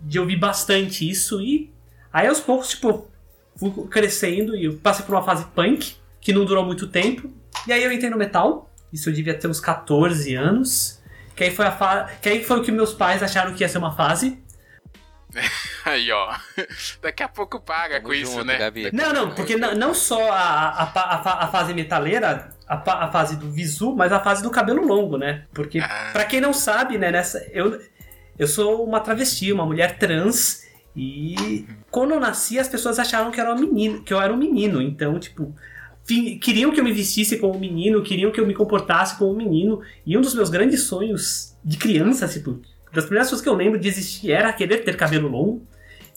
[0.00, 1.40] de ouvir bastante isso.
[1.40, 1.72] E
[2.12, 3.10] aí aos poucos, tipo,
[3.56, 7.30] fui crescendo e eu passei por uma fase punk, que não durou muito tempo.
[7.66, 8.70] E aí eu entrei no metal.
[8.92, 11.02] Isso eu devia ter uns 14 anos.
[11.34, 12.10] Que aí foi, a fa...
[12.22, 14.40] que, aí foi o que meus pais acharam que ia ser uma fase.
[15.84, 16.34] Aí, ó.
[17.00, 18.58] Daqui a pouco paga Tamo com isso, junto, né?
[18.58, 18.90] Gabi.
[18.92, 23.36] Não, não, porque não, não só a, a, a, a fase metaleira, a, a fase
[23.36, 25.44] do visu, mas a fase do cabelo longo, né?
[25.52, 26.10] Porque, Ah.
[26.12, 27.38] pra quem não sabe, né, nessa.
[27.52, 27.80] Eu,
[28.38, 30.62] eu sou uma travesti, uma mulher trans.
[30.94, 34.36] E quando eu nasci, as pessoas acharam que, era um menino, que eu era um
[34.36, 34.80] menino.
[34.82, 35.54] Então, tipo,
[36.40, 39.36] queriam que eu me vestisse como um menino, queriam que eu me comportasse como um
[39.36, 39.80] menino.
[40.04, 42.60] E um dos meus grandes sonhos de criança, tipo,
[42.92, 45.66] das primeiras coisas que eu lembro de existir era querer ter cabelo longo.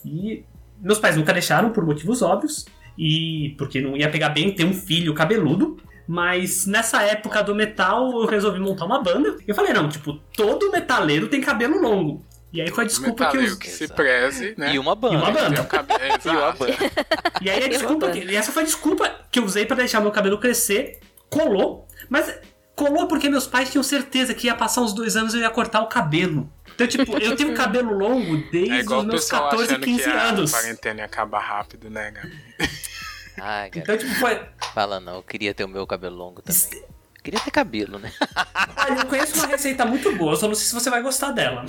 [0.04, 0.44] E
[0.80, 2.66] meus pais nunca deixaram por motivos óbvios.
[2.98, 5.78] E porque não ia pegar bem ter um filho cabeludo.
[6.06, 9.36] Mas nessa época do metal eu resolvi montar uma banda.
[9.46, 12.24] E eu falei, não, tipo, todo metaleiro tem cabelo longo.
[12.52, 13.58] E aí foi a desculpa que eu.
[13.58, 14.72] que se preze, né?
[14.74, 15.14] E uma banda.
[15.14, 15.68] E uma banda.
[16.00, 16.74] É, E uma banda.
[17.42, 18.10] E aí a Eu desculpa.
[18.10, 21.00] que- E essa foi a desculpa que eu usei pra deixar meu cabelo crescer.
[21.28, 21.86] Colou.
[22.08, 22.32] Mas
[22.76, 25.50] colou porque meus pais tinham certeza que ia passar uns dois anos e eu ia
[25.50, 26.50] cortar o cabelo.
[26.74, 29.84] Então, tipo, eu tenho cabelo longo desde É igual os o meus pessoal 14, achando
[29.84, 30.50] 15 que a anos.
[30.52, 32.36] quarentena ia acabar rápido, né, Gabi?
[33.40, 33.82] Ai, cara.
[33.82, 34.40] Então, tipo, foi.
[34.74, 36.62] Fala não, eu queria ter o meu cabelo longo também.
[37.16, 38.12] Eu queria ter cabelo, né?
[38.76, 41.64] Olha, eu conheço uma receita muito boa, só não sei se você vai gostar dela.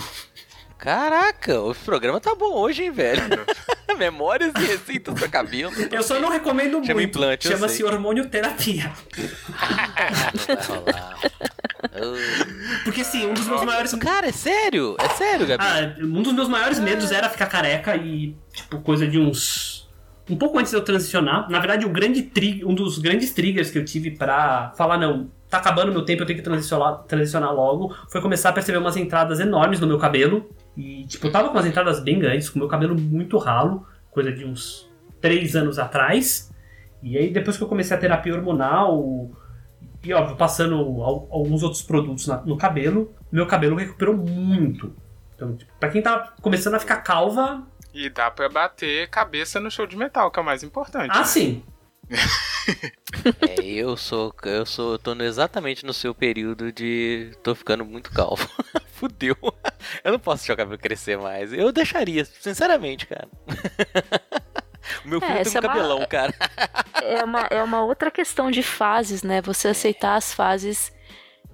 [0.77, 3.21] Caraca, o programa tá bom hoje, hein, velho?
[3.97, 5.71] Memórias e receitas pra cabelo.
[5.91, 7.09] Eu só não recomendo Chama muito.
[7.17, 8.93] implante, Chama-se hormônio terapia.
[9.17, 11.17] Não vai rolar.
[12.83, 13.91] Porque sim, um dos meus maiores.
[13.95, 14.95] Cara, é sério?
[14.99, 15.63] É sério, Gabi?
[15.65, 19.76] Ah, um dos meus maiores medos era ficar careca e, tipo, coisa de uns.
[20.29, 21.49] Um pouco antes de eu transicionar.
[21.49, 22.29] Na verdade, o grande
[22.65, 26.25] um dos grandes triggers que eu tive pra falar, não, tá acabando meu tempo, eu
[26.25, 30.49] tenho que transicionar, transicionar logo, foi começar a perceber umas entradas enormes no meu cabelo.
[30.75, 34.31] E, tipo, eu tava com umas entradas bem grandes, com meu cabelo muito ralo, coisa
[34.31, 34.89] de uns
[35.21, 36.51] três anos atrás.
[37.01, 39.31] E aí, depois que eu comecei a terapia hormonal,
[40.03, 44.93] e óbvio, passando al- alguns outros produtos no cabelo, meu cabelo recuperou muito.
[45.35, 47.63] Então, tipo, pra quem tá começando a ficar calva,
[47.97, 51.09] E dá pra bater cabeça no show de metal, que é o mais importante.
[51.11, 51.25] ah, né?
[51.25, 51.63] sim.
[53.41, 58.11] É, eu sou, eu sou, eu tô exatamente no seu período de tô ficando muito
[58.11, 58.47] calvo.
[58.93, 59.35] Fudeu.
[60.03, 61.51] Eu não posso deixar o cabelo crescer mais.
[61.51, 63.27] Eu deixaria, sinceramente, cara.
[65.03, 66.33] O meu filho tem essa um é uma- cabelão, cara.
[67.03, 69.41] É uma, é uma outra questão de fases, né?
[69.41, 70.91] Você aceitar as fases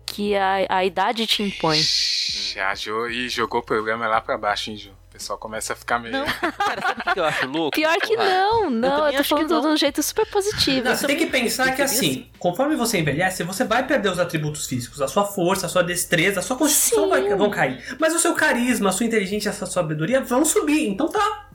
[0.05, 1.79] que a, a idade te impõe.
[1.79, 2.73] Já
[3.11, 4.91] e jogou o programa lá pra baixo, hein, Ju?
[5.13, 6.11] O pessoal começa a ficar meio.
[6.11, 7.71] Não, cara, sabe o que eu acho louco?
[7.71, 8.89] Pior que Porra, não, não.
[8.89, 10.85] também Eu, tô acho que falando de um jeito super positivo.
[10.89, 14.17] Não, você tem que pensar eu que assim, conforme você envelhece, você vai perder os
[14.17, 17.95] atributos físicos, a sua força, a sua destreza, a sua constituição vai- vão cair.
[17.99, 20.87] Mas o seu carisma, a sua inteligência, a sua sabedoria vão subir.
[20.89, 21.49] Então tá.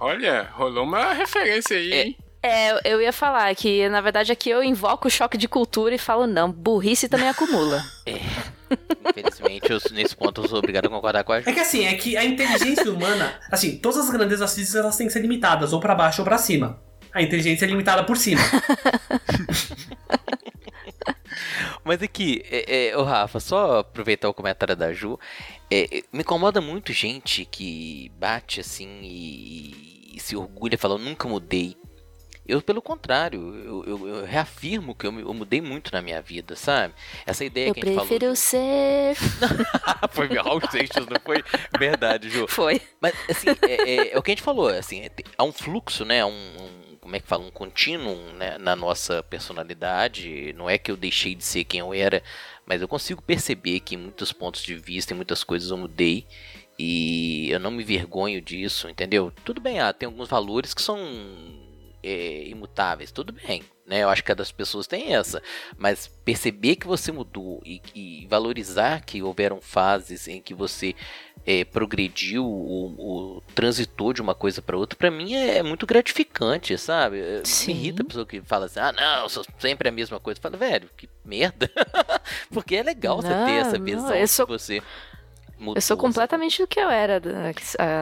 [0.00, 2.02] Olha, rolou uma referência aí, É.
[2.02, 2.16] hein?
[2.42, 5.98] É, eu ia falar que, na verdade, aqui eu invoco o choque de cultura e
[5.98, 7.82] falo, não, burrice também acumula.
[9.08, 11.94] Infelizmente, eu, nesse ponto, eu sou obrigado a concordar com a É que assim, é
[11.94, 15.80] que a inteligência humana, assim, todas as grandezas físicas elas têm que ser limitadas, ou
[15.80, 16.80] pra baixo ou pra cima.
[17.12, 18.40] A inteligência é limitada por cima.
[21.84, 25.18] Mas aqui, é, é, ô Rafa, só aproveitar o comentário da Ju.
[25.70, 30.94] É, é, me incomoda muito gente que bate assim e, e se orgulha e fala,
[30.94, 31.76] eu nunca mudei.
[32.48, 36.56] Eu, pelo contrário, eu, eu, eu reafirmo que eu, eu, mudei muito na minha vida,
[36.56, 36.94] sabe?
[37.26, 38.04] Essa ideia eu que a gente falou.
[38.04, 39.14] Eu prefiro ser.
[40.10, 41.44] foi Raul Seixas, não foi?
[41.78, 42.48] Verdade, Ju.
[42.48, 42.80] Foi.
[43.02, 45.06] Mas, assim, é, é, é o que a gente falou, assim,
[45.36, 46.24] há um fluxo, né?
[46.24, 50.54] Um, um como é que fala, um contínuo né, na nossa personalidade.
[50.56, 52.22] Não é que eu deixei de ser quem eu era,
[52.66, 56.26] mas eu consigo perceber que em muitos pontos de vista, em muitas coisas eu mudei.
[56.78, 59.32] E eu não me vergonho disso, entendeu?
[59.44, 60.98] Tudo bem, ah, tem alguns valores que são
[62.08, 64.02] é, imutáveis, tudo bem, né?
[64.02, 65.42] Eu acho que cada pessoas tem essa,
[65.76, 70.94] mas perceber que você mudou e, e valorizar que houveram fases em que você
[71.46, 76.76] é, progrediu ou, ou, transitou de uma coisa para outra, para mim é, muito gratificante,
[76.78, 77.42] sabe?
[77.44, 77.74] Sim.
[77.74, 80.40] Me irrita a pessoa que fala assim, ah, não, eu sou sempre a mesma coisa.
[80.40, 81.70] Fala, velho, que merda.
[82.50, 84.46] Porque é legal não, você ter essa visão não, sou...
[84.46, 84.82] você
[85.58, 87.20] Mudou, eu sou completamente do que eu era,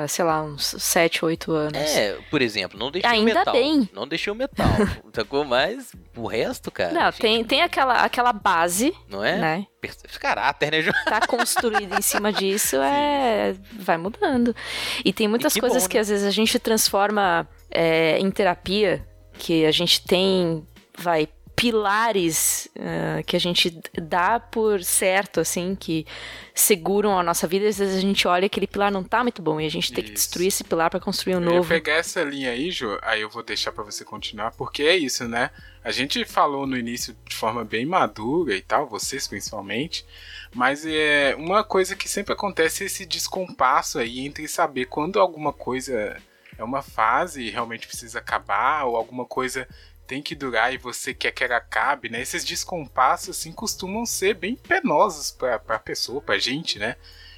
[0.08, 1.78] sei lá, uns 7, 8 anos.
[1.78, 3.54] É, por exemplo, não deixei Ainda o metal.
[3.54, 3.90] bem.
[3.94, 4.66] Não deixei o metal,
[5.14, 5.44] sacou?
[5.44, 6.92] Mas o resto, cara.
[6.92, 8.94] Não, gente, tem, tem aquela, aquela base.
[9.08, 9.38] Não é?
[9.38, 9.66] Né?
[10.20, 10.92] Caráter, né, Ju?
[11.04, 13.54] Tá construído em cima disso, é.
[13.72, 14.54] Vai mudando.
[15.04, 16.00] E tem muitas que coisas bom, que né?
[16.00, 19.06] às vezes a gente transforma é, em terapia,
[19.38, 20.66] que a gente tem,
[20.98, 26.06] vai, pilares uh, que a gente dá por certo, assim, que
[26.54, 27.66] seguram a nossa vida.
[27.66, 30.04] Às vezes a gente olha aquele pilar não tá muito bom e a gente tem
[30.04, 31.56] que destruir esse pilar para construir um novo.
[31.56, 34.94] Eu pegar essa linha aí, Jo, aí eu vou deixar para você continuar, porque é
[34.94, 35.50] isso, né?
[35.82, 40.04] A gente falou no início de forma bem madura e tal, vocês principalmente,
[40.54, 45.54] mas é uma coisa que sempre acontece é esse descompasso aí entre saber quando alguma
[45.54, 46.20] coisa
[46.58, 49.66] é uma fase e realmente precisa acabar ou alguma coisa
[50.06, 52.20] tem que durar e você quer que ela acabe, né?
[52.20, 56.96] Esses descompassos, assim, costumam ser bem penosos pra, pra pessoa, pra gente, né?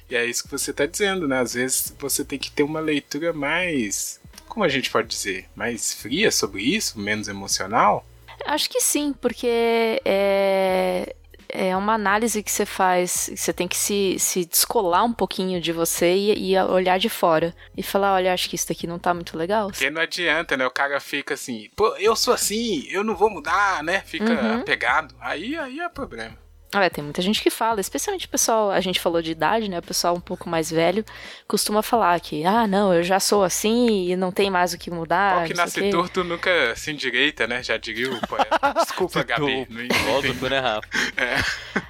[0.09, 1.39] E é isso que você tá dizendo, né?
[1.39, 4.19] Às vezes você tem que ter uma leitura mais.
[4.47, 5.47] Como a gente pode dizer?
[5.55, 8.05] Mais fria sobre isso, menos emocional?
[8.45, 11.15] Acho que sim, porque é,
[11.51, 15.71] é uma análise que você faz, você tem que se, se descolar um pouquinho de
[15.71, 17.53] você e, e, olhar de fora.
[17.75, 19.67] E falar, olha, acho que isso daqui não tá muito legal.
[19.67, 20.65] Porque não adianta, né?
[20.65, 24.01] O cara fica assim, pô, eu sou assim, eu não vou mudar, né?
[24.05, 24.61] Fica uhum.
[24.61, 25.15] apegado.
[25.19, 26.37] Aí, aí é problema.
[26.71, 29.67] Ah, é, tem muita gente que fala, especialmente o pessoal, a gente falou de idade,
[29.67, 29.79] né?
[29.79, 31.03] O pessoal um pouco mais velho
[31.47, 34.91] costuma falar que, ah, não, eu já sou assim e não tem mais o que
[34.91, 35.37] mudar.
[35.37, 37.63] Qual que nasce torto nunca se endireita, né?
[37.63, 38.59] Já diria o poeta.
[38.85, 39.65] Desculpa, Gabi.
[39.65, 40.87] Filósofo, né, Rafa?
[41.17, 41.89] É.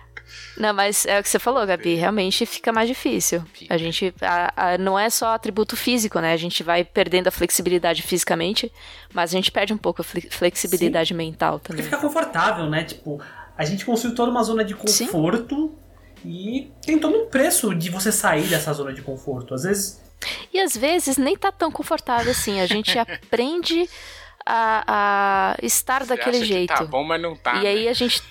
[0.60, 3.42] Não, mas é o que você falou, Gabi, realmente fica mais difícil.
[3.70, 4.14] A gente.
[4.22, 6.34] A, a, não é só atributo físico, né?
[6.34, 8.72] A gente vai perdendo a flexibilidade fisicamente,
[9.14, 11.16] mas a gente perde um pouco a flexibilidade Sim.
[11.16, 11.84] mental também.
[11.84, 12.84] Porque fica confortável, né?
[12.84, 13.22] Tipo,
[13.60, 15.76] a gente construiu toda uma zona de conforto
[16.24, 16.30] Sim.
[16.30, 19.54] e tem todo um preço de você sair dessa zona de conforto.
[19.54, 20.02] Às vezes.
[20.54, 22.62] E às vezes nem tá tão confortável assim.
[22.62, 23.86] A gente aprende
[24.46, 26.74] a, a estar você daquele jeito.
[26.74, 27.56] tá bom, mas não tá.
[27.56, 27.70] E né?
[27.70, 28.24] aí a gente.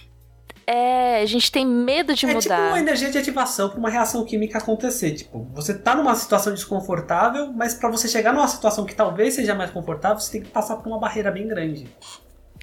[0.66, 2.38] É, a gente tem medo de é mudar.
[2.38, 5.10] É tipo uma energia de ativação para uma reação química acontecer.
[5.12, 9.54] Tipo, você tá numa situação desconfortável, mas para você chegar numa situação que talvez seja
[9.54, 11.86] mais confortável, você tem que passar por uma barreira bem grande.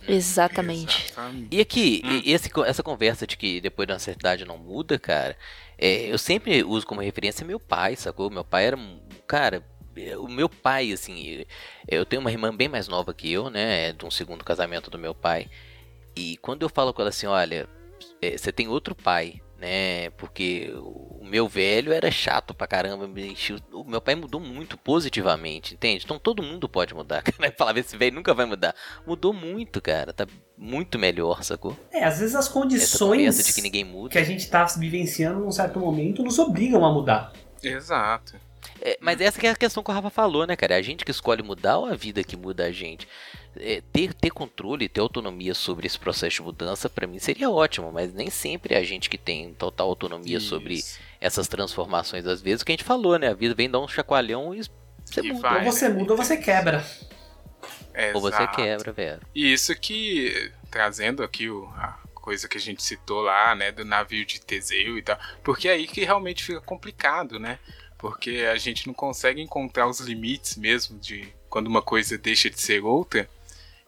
[0.08, 1.06] Exatamente.
[1.06, 1.48] Exatamente.
[1.52, 2.22] E aqui, hum.
[2.26, 5.38] esse, essa conversa de que depois da certa idade não muda, cara,
[5.78, 8.30] é, eu sempre uso como referência meu pai, sacou?
[8.30, 9.00] Meu pai era um.
[9.28, 9.64] Cara,
[10.20, 11.46] o meu pai, assim,
[11.88, 13.94] eu tenho uma irmã bem mais nova que eu, né?
[13.94, 15.50] De um segundo casamento do meu pai.
[16.16, 17.68] E quando eu falo com ela assim, olha,
[18.22, 20.10] é, você tem outro pai, né?
[20.12, 23.10] Porque o meu velho era chato pra caramba,
[23.72, 26.04] o meu pai mudou muito positivamente, entende?
[26.06, 27.54] Então todo mundo pode mudar, cara.
[27.58, 28.76] Falava, esse velho nunca vai mudar.
[29.06, 30.14] Mudou muito, cara.
[30.14, 31.78] Tá muito melhor, sacou?
[31.92, 34.10] É, às vezes as condições de que, ninguém muda.
[34.10, 37.34] que a gente tá vivenciando num certo momento nos obrigam a mudar.
[37.62, 38.36] Exato.
[38.82, 40.76] É, mas essa que é a questão que o Rafa falou, né, cara?
[40.76, 43.08] É a gente que escolhe mudar ou a vida que muda a gente?
[43.58, 47.92] É, ter, ter controle, ter autonomia sobre esse processo de mudança, para mim seria ótimo,
[47.92, 50.50] mas nem sempre é a gente que tem total autonomia Isso.
[50.50, 50.84] sobre
[51.26, 52.26] essas transformações.
[52.26, 53.30] Às vezes, o que a gente falou, né?
[53.30, 54.62] A vida vem dar um chacoalhão e
[55.04, 55.50] você e muda.
[55.50, 55.96] Vai, ou você né?
[55.96, 56.86] muda ou você quebra.
[58.14, 59.22] Ou você quebra, velho.
[59.34, 63.86] E isso que, trazendo aqui o, a coisa que a gente citou lá, né, do
[63.86, 67.58] navio de Teseu e tal, porque é aí que realmente fica complicado, né?
[67.98, 72.60] Porque a gente não consegue encontrar os limites mesmo de quando uma coisa deixa de
[72.60, 73.28] ser outra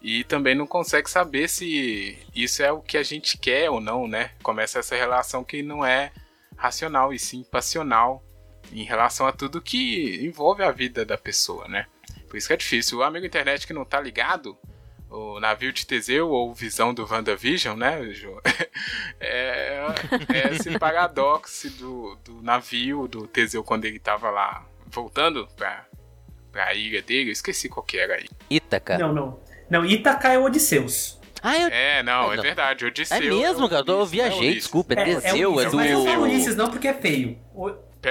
[0.02, 4.08] e também não consegue saber se isso é o que a gente quer ou não,
[4.08, 4.32] né?
[4.42, 6.12] Começa essa relação que não é
[6.58, 8.24] racional e sim passional
[8.74, 11.86] em relação a tudo que envolve a vida da pessoa, né?
[12.28, 12.98] Por isso que é difícil.
[12.98, 14.58] O amigo internet que não tá ligado,
[15.10, 18.42] o navio de Teseu ou visão do WandaVision, né, Ju?
[19.20, 19.88] É,
[20.32, 25.86] é esse paradoxo do, do navio do Teseu quando ele tava lá voltando pra,
[26.52, 27.30] pra ilha dele.
[27.30, 28.28] Eu esqueci qual que era aí.
[28.50, 28.98] Ítaca.
[29.00, 29.40] Não, não.
[29.70, 31.17] Não, Ítaca é o Odisseus.
[31.42, 31.68] Ah, eu...
[31.70, 32.44] É, não, É, é não.
[32.44, 32.86] verdade.
[32.86, 33.18] Odisseu.
[33.18, 33.84] É mesmo, cara.
[33.88, 34.94] Eu viajei, é desculpa.
[34.94, 35.78] É, É, Teseu, é, Ulisses, do.
[35.78, 37.38] Mas eu falo Ulisses não porque é feio.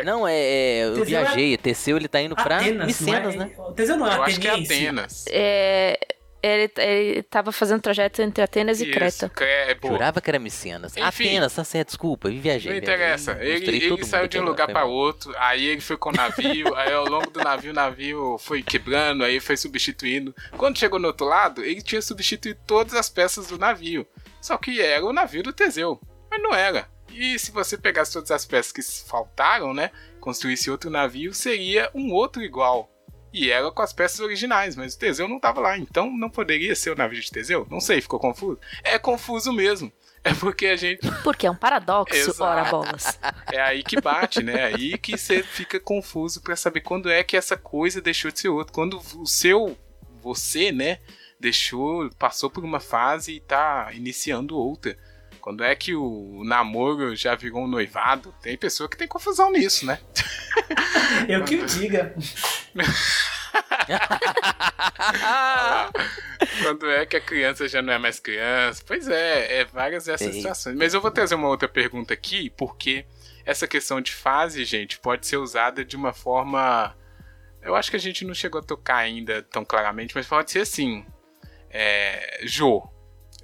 [0.04, 1.56] Não, é, é, eu Teseu é- viajei.
[1.56, 3.38] Teseu ele tá indo pra Atenas, Micenas, é?
[3.38, 3.50] né?
[3.74, 4.50] Teseu não é Eu acho que é.
[4.50, 5.24] Atenas.
[5.30, 5.98] É,
[6.46, 9.28] ele, ele tava fazendo trajeto entre Atenas e Isso, Creta.
[9.28, 10.96] Cre- é, pô, Jurava que era Micenas.
[10.96, 11.02] Enfim.
[11.28, 12.70] Atenas, tá certo, desculpa, eu viajei.
[12.72, 12.84] Não velho.
[12.84, 13.32] interessa.
[13.32, 14.90] Eu Ele, ele saiu de um lugar mal.
[14.90, 18.62] outro, aí ele foi com o navio, aí ao longo do navio, o navio foi
[18.62, 20.34] quebrando, aí foi substituindo.
[20.56, 24.06] Quando chegou no outro lado, ele tinha substituído todas as peças do navio.
[24.40, 26.00] Só que era o navio do Teseu.
[26.30, 26.88] Mas não era.
[27.10, 29.90] E se você pegasse todas as peças que faltaram, né?
[30.20, 32.90] Construísse outro navio, seria um outro igual.
[33.36, 36.74] E era com as peças originais, mas o Teseu não estava lá, então não poderia
[36.74, 37.66] ser o navio de Teseu?
[37.70, 38.58] Não sei, ficou confuso?
[38.82, 39.92] É confuso mesmo.
[40.24, 42.42] É porque a gente Porque é um paradoxo, Exato.
[42.42, 43.18] ora bolas.
[43.52, 44.64] é aí que bate, né?
[44.64, 48.48] Aí que você fica confuso pra saber quando é que essa coisa deixou de ser
[48.48, 48.72] outra.
[48.72, 49.76] Quando o seu,
[50.22, 51.00] você, né,
[51.38, 54.96] deixou, passou por uma fase e tá iniciando outra.
[55.46, 58.34] Quando é que o namoro já virou um noivado?
[58.42, 60.00] Tem pessoa que tem confusão nisso, né?
[61.28, 62.12] Eu que o diga.
[66.64, 68.82] Quando é que a criança já não é mais criança?
[68.84, 70.40] Pois é, é várias dessas Sei.
[70.40, 70.76] situações.
[70.76, 73.06] Mas eu vou trazer uma outra pergunta aqui, porque
[73.44, 76.92] essa questão de fase, gente, pode ser usada de uma forma.
[77.62, 80.62] Eu acho que a gente não chegou a tocar ainda tão claramente, mas pode ser
[80.62, 81.06] assim.
[81.70, 82.40] É.
[82.42, 82.95] Jô.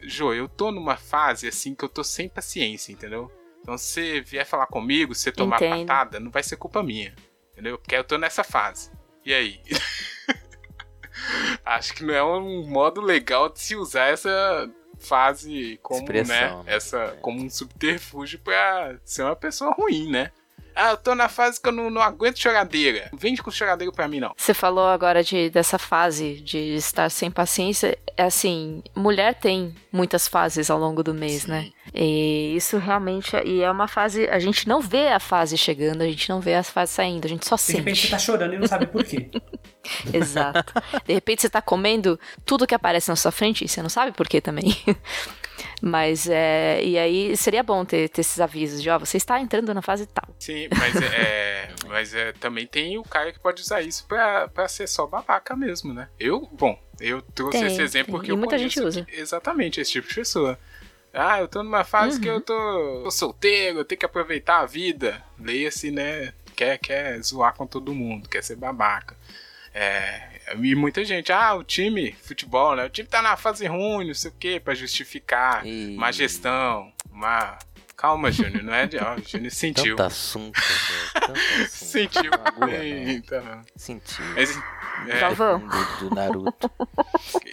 [0.02, 3.30] Jô, eu tô numa fase assim que eu tô sem paciência, entendeu?
[3.60, 5.86] Então se você vier falar comigo, se você tomar Entendo.
[5.86, 7.14] patada, não vai ser culpa minha.
[7.52, 7.78] Entendeu?
[7.78, 8.90] Porque eu tô nessa fase.
[9.24, 9.60] E aí?
[11.64, 16.64] Acho que não é um modo legal de se usar essa fase como, Expressão, né?
[16.64, 16.74] né?
[16.74, 20.32] Essa, como um subterfúgio pra ser uma pessoa ruim, né?
[20.74, 23.08] Ah, eu tô na fase que eu não, não aguento choradeira.
[23.12, 24.32] Não vende com choradeira pra mim, não.
[24.36, 27.98] Você falou agora de, dessa fase de estar sem paciência.
[28.16, 31.70] É assim, mulher tem muitas fases ao longo do mês, né?
[31.94, 34.28] E isso realmente é, e é uma fase.
[34.28, 37.28] A gente não vê a fase chegando, a gente não vê as fases saindo, a
[37.28, 38.10] gente só De repente você sente.
[38.10, 39.30] tá chorando e não sabe por quê.
[40.12, 40.72] Exato.
[41.06, 44.12] De repente você tá comendo tudo que aparece na sua frente e você não sabe
[44.12, 44.76] por quê também.
[45.80, 46.82] Mas é.
[46.84, 50.06] E aí seria bom ter, ter esses avisos de, ó, você está entrando na fase
[50.06, 50.24] tal.
[50.38, 54.48] Sim, mas é, é, mas é, também tem o cara que pode usar isso pra,
[54.48, 56.08] pra ser só babaca mesmo, né?
[56.18, 58.20] Eu, bom, eu trouxe Tem, esse exemplo tem.
[58.20, 59.06] porque E eu muita gente usa.
[59.12, 60.58] exatamente esse tipo de pessoa.
[61.14, 62.40] Ah, eu tô numa fase que eu Uhum.
[62.40, 65.22] tô, tô solteiro, eu tenho que aproveitar a vida.
[65.38, 66.32] Leia-se, né?
[66.56, 69.14] Quer, quer zoar com todo mundo, quer ser babaca.
[69.74, 72.84] É, e muita gente, ah, o time, futebol, né?
[72.84, 76.92] O time tá na fase ruim, não sei o quê, pra justificar E- má gestão,
[77.10, 77.58] má.
[77.96, 78.96] Calma, Júnior, não é de.
[78.98, 79.94] Ó, o Júnior sentiu.
[79.94, 81.12] Tanto assunto, velho.
[81.26, 81.68] Tanto assunto.
[81.68, 82.30] Sentiu.
[82.58, 82.68] Não.
[82.68, 84.24] Eita, Sentiu.
[84.34, 84.58] Mas,
[85.08, 85.60] é, Galvão.
[85.60, 86.68] Do, do Naruto.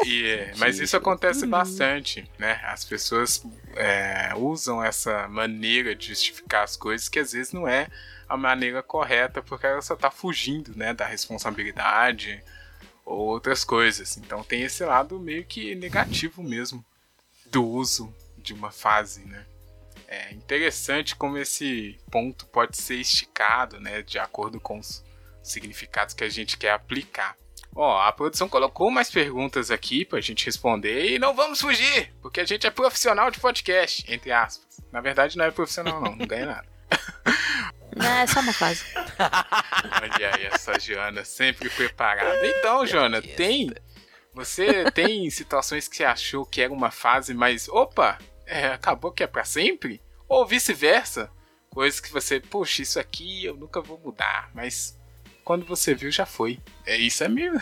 [0.04, 2.60] e, é, mas isso acontece bastante, né?
[2.64, 7.88] As pessoas é, usam essa maneira de justificar as coisas que às vezes não é
[8.28, 12.42] a maneira correta, porque ela só tá fugindo, né, da responsabilidade
[13.10, 14.18] ou outras coisas.
[14.18, 16.86] Então tem esse lado meio que negativo mesmo
[17.48, 19.46] do uso de uma fase, né?
[20.08, 25.04] É interessante como esse ponto pode ser esticado, né, de acordo com os
[25.44, 27.36] significados que a gente quer aplicar.
[27.76, 32.42] Ó, a produção colocou mais perguntas aqui pra gente responder e não vamos fugir, porque
[32.42, 34.80] a gente é profissional de podcast, entre aspas.
[34.92, 36.68] Na verdade não é profissional não, não ganha nada.
[37.96, 38.86] Não, é só uma fase.
[40.02, 42.46] Olha aí essa Joana sempre preparada.
[42.46, 43.72] Então, Joana, tem
[44.34, 49.24] você tem situações que você achou que era uma fase, mas opa, é, acabou que
[49.24, 50.02] é pra sempre?
[50.28, 51.30] Ou vice-versa?
[51.70, 54.98] Coisas que você, poxa, isso aqui eu nunca vou mudar, mas
[55.44, 56.60] quando você viu já foi.
[56.86, 57.60] É isso é mesmo.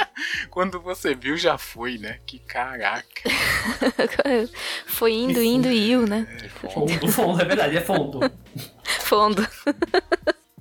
[0.50, 2.20] quando você viu já foi, né?
[2.26, 3.22] Que caraca.
[4.86, 6.26] Foi indo, indo e iu, né?
[6.72, 8.20] Fundo, fundo, é verdade, é fundo.
[9.00, 9.46] Fundo.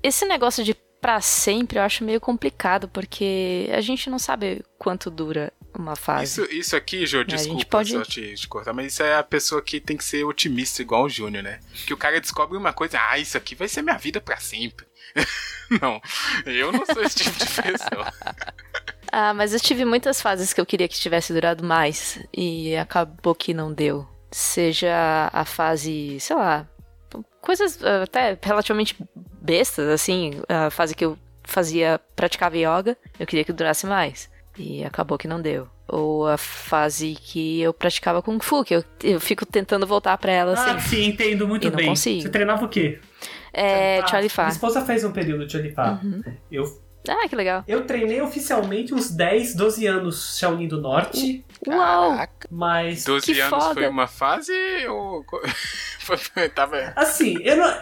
[0.01, 5.09] Esse negócio de pra sempre eu acho meio complicado, porque a gente não sabe quanto
[5.09, 6.41] dura uma fase.
[6.41, 9.23] Isso, isso aqui, Jô, É, desculpa pode- só te, te cortar, mas isso é a
[9.23, 11.59] pessoa que tem que ser otimista igual o Júnior, né?
[11.85, 14.85] Que o cara descobre uma coisa, ah, isso aqui vai ser minha vida pra sempre.
[15.81, 16.01] não,
[16.45, 18.13] eu não sou esse tipo de pessoa.
[19.11, 23.33] Ah, mas eu tive muitas fases que eu queria que tivesse durado mais e acabou
[23.33, 24.07] que não deu.
[24.29, 26.67] Seja a fase, sei lá,
[27.41, 28.95] coisas uh, até relativamente
[29.41, 34.29] bestas, assim, a fase que eu fazia, praticava yoga, eu queria que durasse mais.
[34.57, 35.67] E acabou que não deu.
[35.87, 40.31] Ou a fase que eu praticava Kung Fu, que eu, eu fico tentando voltar para
[40.31, 40.89] ela ah, assim.
[40.89, 41.87] sim, entendo muito e não bem.
[41.87, 42.21] consigo.
[42.21, 42.99] Você treinava o quê?
[43.53, 44.43] É, Charlie Fa.
[44.43, 45.99] Minha esposa fez um período de Charlie Fa.
[46.03, 46.21] Uhum.
[46.51, 46.65] Eu
[47.07, 47.63] Ah, que legal.
[47.67, 52.11] Eu treinei oficialmente uns 10, 12 anos Shaolin do Norte, Uau!
[52.11, 52.47] Caraca.
[52.51, 53.73] mas 12 Que anos foda.
[53.75, 54.51] foi uma fase
[54.87, 55.23] ou.
[56.01, 56.91] foi- Tava.
[56.95, 57.73] assim, eu não,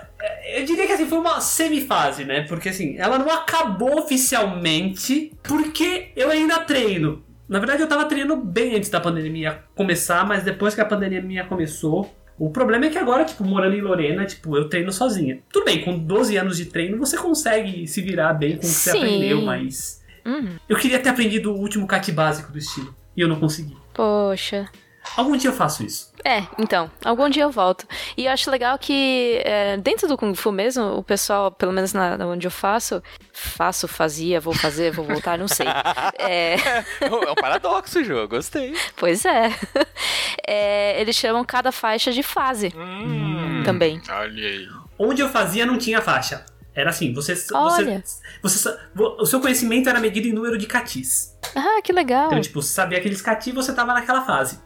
[0.54, 2.42] eu diria que assim foi uma semifase, né?
[2.44, 7.24] Porque assim, ela não acabou oficialmente porque eu ainda treino.
[7.50, 11.46] Na verdade, eu tava treinando bem antes da pandemia começar, mas depois que a pandemia
[11.46, 15.40] começou, o problema é que agora, tipo, morando em Lorena, tipo, eu treino sozinha.
[15.52, 18.66] Tudo bem, com 12 anos de treino, você consegue se virar bem com o que
[18.68, 18.98] você Sim.
[18.98, 20.56] aprendeu, mas Uhum.
[20.68, 22.94] eu queria ter aprendido o último cat básico do estilo.
[23.16, 23.76] E eu não consegui.
[23.94, 24.70] Poxa.
[25.16, 26.12] Algum dia eu faço isso.
[26.24, 27.88] É, então, algum dia eu volto.
[28.18, 31.94] E eu acho legal que é, dentro do Kung Fu mesmo, o pessoal, pelo menos
[31.94, 33.02] na, onde eu faço,
[33.32, 35.68] faço, fazia, vou fazer, vou voltar, não sei.
[36.20, 36.56] É,
[37.02, 38.28] É um paradoxo, Jô.
[38.28, 38.74] Gostei.
[38.98, 39.50] pois é.
[40.46, 44.02] É, Eles chamam cada faixa de fase Hum, também.
[44.10, 44.68] Olha aí.
[44.98, 46.46] Onde eu fazia não tinha faixa.
[46.74, 48.04] Era assim, você, Olha.
[48.42, 51.36] você, você o seu conhecimento era medido em número de catis.
[51.56, 52.28] Ah, que legal.
[52.28, 54.60] Então, tipo, você sabia aqueles catis, você tava naquela fase.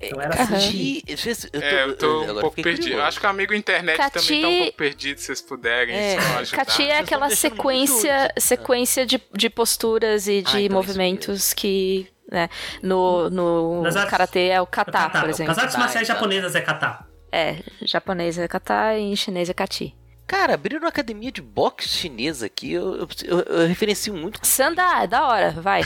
[0.00, 0.56] Então era Aham.
[0.56, 1.02] assim.
[1.06, 1.16] Eu
[1.50, 3.00] tô, É, eu tô um agora pouco perdido.
[3.00, 6.18] Acho que o amigo internet Cati- também tá um pouco perdido, se vocês puderem É.
[6.38, 6.64] ajudar.
[6.64, 8.32] Kati é aquela sequência, doido.
[8.40, 12.48] sequência de, de posturas e de Ah, então é movimentos que, né,
[12.82, 15.20] no, no artes- karatê é o kata, Kata.
[15.20, 15.52] por exemplo.
[15.52, 17.06] As artes marciais japonesas é kata.
[17.32, 19.94] É, japonês é kata e em chinês é kati.
[20.26, 22.72] Cara, abriram uma academia de boxe chinesa aqui.
[22.72, 24.44] Eu, eu, eu- eu referencio muito.
[24.46, 25.82] Sanda, é da hora, vai.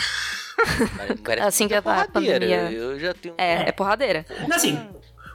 [1.24, 2.46] Parece Assim que a porradeira.
[2.46, 3.34] pandemia- Eu já tenho.
[3.38, 4.24] É, é porradeira.
[4.48, 4.78] Mas, Assim,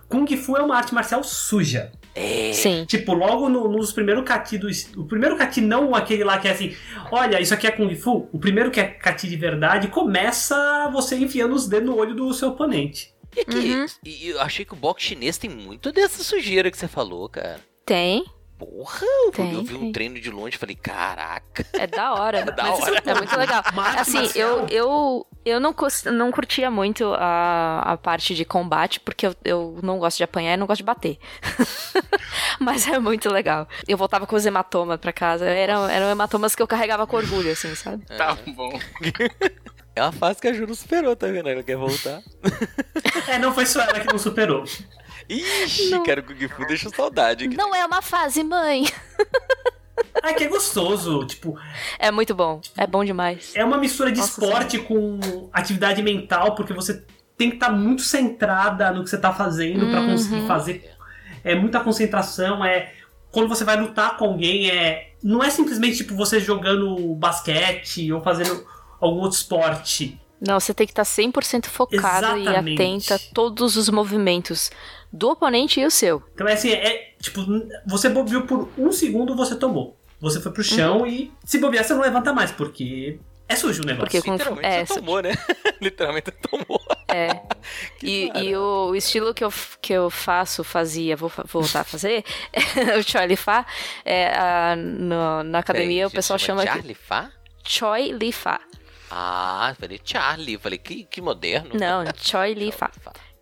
[0.08, 1.92] Kung Fu é uma arte marcial suja.
[2.14, 2.54] É.
[2.54, 2.86] Sim.
[2.86, 4.68] Tipo, logo no- nos primeiros kati do.
[4.98, 6.76] O primeiro kati, não aquele lá que é assim,
[7.12, 8.30] olha, isso aqui é Kung Fu.
[8.32, 12.34] O primeiro que é kati de verdade começa você enfiando os dedos no olho do
[12.34, 13.14] seu oponente.
[13.36, 13.86] E aqui, Uhum.
[14.06, 17.60] e eu achei que o boxe chinês tem muito dessa sujeira que você falou, cara.
[17.86, 18.24] Tem.
[18.58, 21.66] Porra, eu, Tem, eu vi um treino de longe e falei, caraca.
[21.74, 22.46] É da hora.
[22.52, 23.04] da Mas hora.
[23.06, 23.64] É muito legal.
[24.00, 25.76] Assim, eu, eu, eu não,
[26.14, 30.54] não curtia muito a, a parte de combate, porque eu, eu não gosto de apanhar
[30.54, 31.18] e não gosto de bater.
[32.60, 33.68] Mas é muito legal.
[33.88, 35.46] Eu voltava com os hematomas pra casa.
[35.46, 38.06] Eram, eram hematomas que eu carregava com orgulho, assim, sabe?
[38.06, 38.80] Tá bom.
[39.94, 41.50] É uma fase que a Ju não superou, tá vendo?
[41.50, 42.22] Ela quer voltar.
[43.28, 44.66] É, não foi só ela que não superou.
[45.30, 46.04] Ixi, Não.
[46.04, 47.58] cara, o Kung Fu deixa saudade aqui.
[47.58, 48.86] Não é uma fase, mãe.
[50.22, 51.26] Ah, que é gostoso.
[51.26, 51.58] Tipo,
[52.00, 52.62] É muito bom.
[52.78, 53.52] É bom demais.
[53.56, 57.04] é uma mistura de Nossa esporte com atividade mental, porque você
[57.38, 60.48] tem que estar muito centrada no que você tá fazendo pra conseguir Uhum.
[60.48, 60.90] fazer.
[61.44, 62.92] É muita concentração, é.
[63.32, 65.12] Quando você vai lutar com alguém, é.
[65.22, 68.66] Não é simplesmente tipo você jogando basquete ou fazendo
[69.02, 70.20] algum outro esporte.
[70.40, 72.82] Não, você tem que estar 100% focado e Exatamente.
[72.82, 74.70] atenta a todos os movimentos
[75.12, 76.22] do oponente e o seu.
[76.34, 77.42] Então é assim, é tipo,
[77.88, 79.98] você bobeou por um segundo, você tomou.
[80.20, 80.68] Você foi pro Uhum.
[80.68, 84.06] chão e se bobear, você não levanta mais, porque é sujo o negócio.
[84.10, 85.32] Porque com- Literalmente é, você tomou, né?
[85.82, 86.82] Literalmente tomou.
[87.08, 87.42] É.
[88.04, 91.84] E, e o, o estilo que eu, que eu faço, fazia, vou fa- voltar a
[91.84, 92.24] fazer,
[93.00, 93.66] o Choi Li Fa,
[94.04, 97.32] é, a- no- na academia Peraí, o pessoal chama Charlie Fa?
[97.68, 98.60] Choi Li Fa.
[99.10, 100.58] Ah, falei Charlie.
[100.58, 101.72] Falei, que, que moderno.
[101.74, 102.92] Não, Choi Li Fa.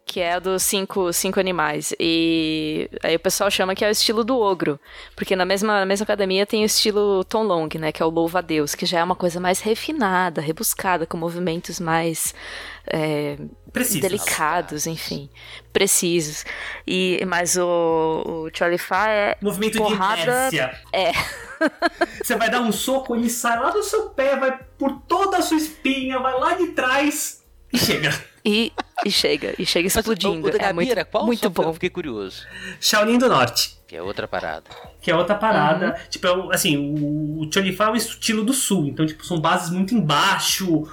[0.06, 1.94] Que é dos cinco, cinco animais.
[2.00, 4.80] E aí o pessoal chama que é o estilo do ogro.
[5.16, 7.92] Porque na mesma, na mesma academia tem o estilo Tom Long, né?
[7.92, 11.18] Que é o louva a Deus, que já é uma coisa mais refinada, rebuscada, com
[11.18, 12.36] movimentos mais
[12.88, 13.38] é,
[13.72, 14.02] Precisa.
[14.02, 15.30] delicados, enfim,
[15.72, 16.46] precisos.
[16.88, 17.66] E, mas o,
[18.26, 20.16] o Charlie Fa é Movimento Porrada-
[20.50, 20.82] de inércia.
[20.92, 21.12] É.
[22.24, 25.42] Você vai dar um soco, ele sai lá do seu pé, vai por toda a
[25.42, 28.12] sua espinha, vai lá de trás e chega.
[28.46, 28.74] E,
[29.06, 30.46] e chega, e chega Mas explodindo.
[30.46, 31.26] o, o da é muito, qual?
[31.26, 31.64] muito bom.
[31.64, 32.46] Eu fiquei curioso.
[32.78, 33.78] Shaolin do Norte.
[33.88, 34.66] Que é outra parada.
[35.00, 35.92] Que é outra parada.
[35.98, 36.10] Uhum.
[36.10, 38.88] Tipo, é o- assim, o, o Cholifá é o estilo do sul.
[38.88, 40.84] Então, tipo, são bases muito embaixo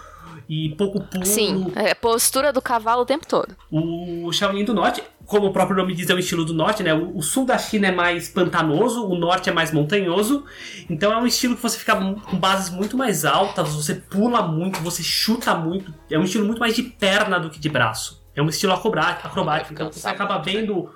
[0.50, 1.24] e pouco pulo.
[1.24, 3.56] Sim, é postura do cavalo o tempo todo.
[3.70, 6.92] O Shaolin do Norte, como o próprio nome diz, é o estilo do norte, né?
[6.92, 10.44] O, o sul da China é mais pantanoso, o norte é mais montanhoso.
[10.90, 14.80] Então é um estilo que você fica com bases muito mais altas, você pula muito,
[14.80, 15.94] você chuta muito.
[16.10, 18.20] É um estilo muito mais de perna do que de braço.
[18.34, 19.72] É um estilo acrobático, acrobático.
[19.72, 20.90] Então você acaba vendo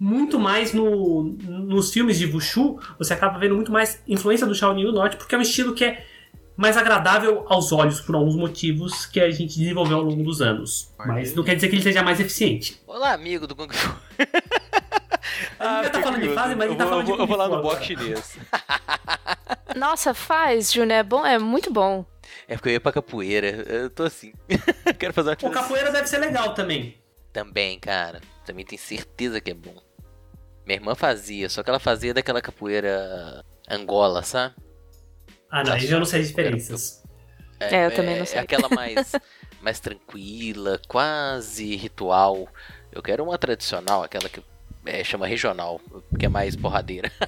[0.00, 4.84] muito mais no, nos filmes de Wushu, você acaba vendo muito mais influência do Shaolin
[4.84, 6.02] do Norte, porque é um estilo que é
[6.56, 10.92] mais agradável aos olhos por alguns motivos que a gente desenvolveu ao longo dos anos.
[10.98, 12.80] Mas não quer dizer que ele seja mais eficiente.
[12.86, 13.94] Olá, amigo do Kung Fu.
[15.58, 17.28] Tá falando de fase, mas a gente tá eu vou, falando de eu vou, eu
[17.28, 17.82] vou lá no agora.
[17.82, 18.38] chinês.
[19.76, 20.98] Nossa, faz, Júnior.
[20.98, 22.04] É bom, é muito bom.
[22.48, 23.48] É porque eu ia pra capoeira.
[23.48, 24.32] Eu tô assim.
[24.98, 25.66] Quero fazer uma Pô, atividade.
[25.66, 26.96] capoeira deve ser legal também.
[27.32, 28.20] Também, cara.
[28.44, 29.74] Também tenho certeza que é bom.
[30.64, 34.54] Minha irmã fazia, só que ela fazia daquela capoeira Angola, sabe?
[35.50, 37.02] Ah, não, aí eu não sei as diferenças.
[37.60, 38.38] É, eu também não sei.
[38.38, 39.12] É aquela mais,
[39.62, 42.48] mais tranquila, quase ritual.
[42.92, 44.42] Eu quero uma tradicional, aquela que
[44.84, 45.80] é, chama regional,
[46.18, 47.10] que é mais porradeira.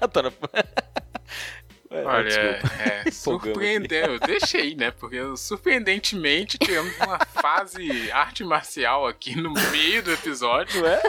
[1.96, 2.60] É, Olha,
[3.06, 4.14] é, surpreendeu.
[4.14, 4.90] Eu deixei, né?
[4.90, 10.82] Porque eu, surpreendentemente tivemos uma fase arte marcial aqui no meio do episódio.
[10.82, 11.02] Não é?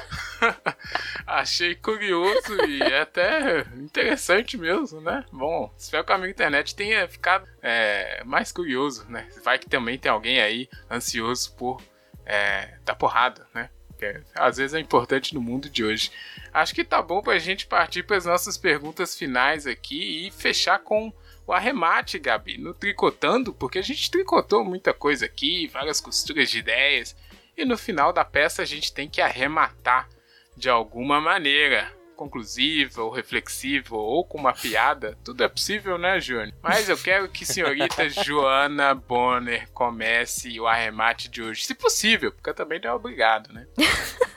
[1.28, 5.26] Achei curioso e até interessante mesmo, né?
[5.32, 9.28] Bom, espero que o amigo internet tenha ficado é, mais curioso, né?
[9.44, 11.82] Vai que também tem alguém aí ansioso por
[12.26, 13.70] é, dar porrada, né?
[13.98, 16.12] Que às vezes é importante no mundo de hoje.
[16.54, 20.80] Acho que tá bom pra gente partir para as nossas perguntas finais aqui e fechar
[20.80, 21.12] com
[21.46, 26.60] o arremate, Gabi, no tricotando, porque a gente tricotou muita coisa aqui, várias costuras de
[26.60, 27.16] ideias,
[27.56, 30.10] e no final da peça a gente tem que arrematar
[30.58, 36.54] de alguma maneira, conclusiva ou reflexiva ou com uma piada, tudo é possível, né, Júnior?
[36.62, 42.32] Mas eu quero que a senhorita Joana Bonner comece o arremate de hoje, se possível,
[42.32, 43.66] porque também não é obrigado, né?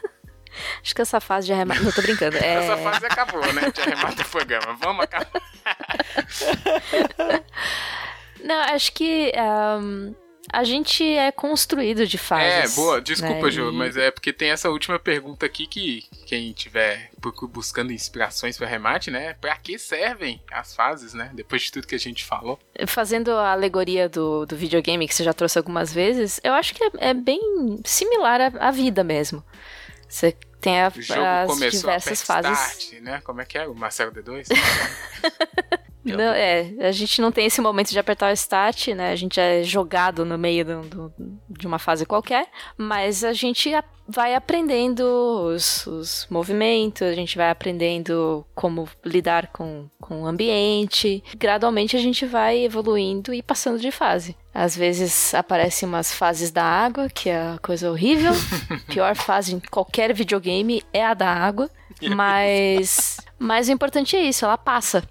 [0.83, 1.83] Acho que essa fase de arremate.
[1.83, 2.37] Não tô brincando.
[2.37, 2.55] É...
[2.55, 3.71] Essa fase acabou, né?
[3.71, 4.75] De arremate do programa.
[4.75, 5.31] Vamos acabar.
[8.43, 10.13] Não, acho que ahm,
[10.53, 12.77] a gente é construído de É, fases.
[12.77, 13.51] boa, desculpa, né?
[13.51, 17.11] Ju, mas é porque tem essa última pergunta aqui que quem tiver
[17.53, 19.35] buscando inspirações para remate, né?
[19.41, 21.31] Pra que servem as fases, né?
[21.35, 22.59] Depois de tudo que a gente falou.
[22.87, 26.83] Fazendo a alegoria do, do videogame que você já trouxe algumas vezes, eu acho que
[26.85, 29.45] é, é bem similar à, à vida mesmo.
[30.09, 32.59] Você tem a, O jogo as começou diversas a fases.
[32.87, 33.21] start, né?
[33.25, 33.67] Como é que é?
[33.67, 34.47] O Marcelo D2?
[36.17, 39.11] Não, é, a gente não tem esse momento de apertar o start, né?
[39.13, 41.13] A gente é jogado no meio do- do-
[41.49, 42.47] de uma fase qualquer,
[42.77, 43.71] mas a gente
[44.09, 51.23] vai aprendendo os, os movimentos, a gente vai aprendendo como lidar com, com o ambiente.
[51.37, 54.37] Gradualmente a gente vai evoluindo e passando de fase.
[54.53, 58.33] Às vezes aparecem umas fases da água, que é a coisa horrível.
[58.89, 61.71] Pior fase em qualquer videogame é a da água.
[62.17, 65.03] Mas, mas o importante é isso, ela passa.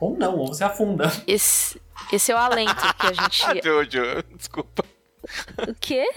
[0.00, 1.10] Ou não, ou você afunda.
[1.26, 1.80] Esse,
[2.12, 3.44] esse é o alento que a gente.
[3.44, 4.84] Ah, Jojo, desculpa.
[5.68, 6.08] O quê?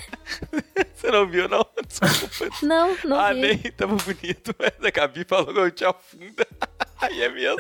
[0.94, 1.66] Você não viu, não?
[1.88, 2.56] Desculpa.
[2.62, 3.42] Não, não ah, vi.
[3.42, 6.48] nem tava bonito, mas a Gabi falou que eu te afunda.
[7.02, 7.60] Aí é mesmo.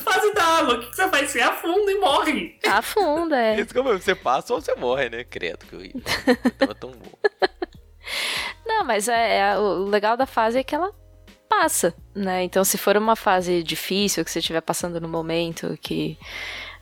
[0.00, 1.30] Fase da água, o que você faz?
[1.30, 2.58] Você afunda e morre.
[2.66, 3.60] Afunda, é.
[3.60, 5.24] Isso como você passa ou você morre, né?
[5.24, 5.94] Credo que eu ia.
[6.58, 7.18] Tava tão bom.
[8.66, 10.92] Não, mas é, é- o legal da fase é que ela
[11.60, 12.42] passa, né?
[12.44, 16.18] Então, se for uma fase difícil que você estiver passando no momento que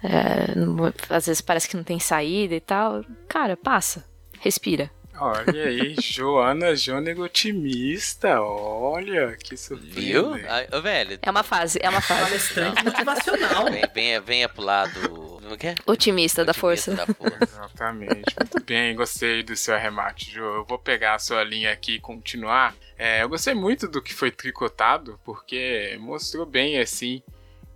[0.03, 4.05] é, no- às vezes parece que não tem saída e tal, cara, passa,
[4.41, 4.91] respira.
[5.19, 8.41] Olha aí, Joana Jônego otimista.
[8.41, 10.01] Olha, que surpresa.
[10.01, 10.31] Viu?
[10.73, 13.65] Ô, velho, É uma fase, é uma fase Palestrante motivacional.
[13.71, 15.32] venha, venha, venha pro lado.
[15.53, 15.75] Como que é?
[15.87, 16.95] otimista da Otimista força.
[16.95, 17.39] Da força.
[17.43, 18.35] Exatamente.
[18.39, 20.41] Muito bem, gostei do seu arremate, Jo.
[20.41, 22.75] Eu vou pegar a sua linha aqui e continuar.
[22.97, 27.23] É, eu gostei muito do que foi tricotado, porque mostrou bem, assim,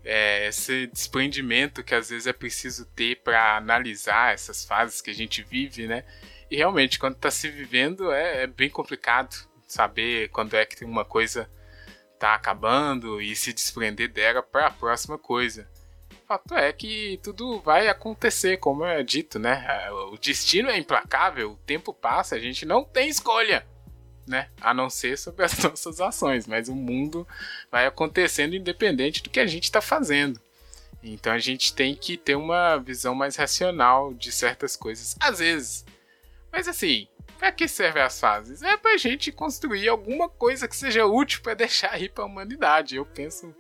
[0.03, 5.15] é, esse desprendimento que às vezes é preciso ter para analisar essas fases que a
[5.15, 6.05] gente vive, né?
[6.51, 9.35] E realmente, quando tá se vivendo, é, é bem complicado
[9.67, 11.51] saber quando é que uma coisa
[12.19, 15.69] tá acabando e se desprender dela para a próxima coisa.
[16.27, 19.65] Fato é que tudo vai acontecer, como é dito, né?
[20.11, 23.65] O destino é implacável, o tempo passa, a gente não tem escolha,
[24.27, 24.49] né?
[24.61, 27.27] A não ser sobre as nossas ações, mas o mundo
[27.71, 30.41] vai acontecendo independente do que a gente está fazendo.
[31.01, 35.85] Então a gente tem que ter uma visão mais racional de certas coisas, às vezes.
[36.51, 37.07] Mas assim,
[37.39, 38.63] pra que servem as fases?
[38.63, 42.97] É pra gente construir alguma coisa que seja útil para deixar aí pra humanidade.
[42.97, 43.55] Eu penso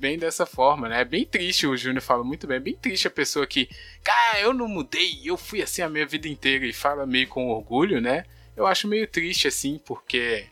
[0.00, 1.02] bem dessa forma, né?
[1.02, 3.68] É bem triste, o Júnior fala muito bem, é bem triste a pessoa que,
[4.02, 7.48] cara, eu não mudei, eu fui assim a minha vida inteira e fala meio com
[7.48, 8.24] orgulho, né?
[8.56, 10.46] Eu acho meio triste assim, porque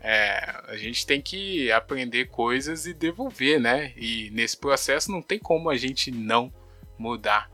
[0.00, 3.92] é, a gente tem que aprender coisas e devolver, né?
[3.96, 6.52] E nesse processo não tem como a gente não
[6.98, 7.50] mudar.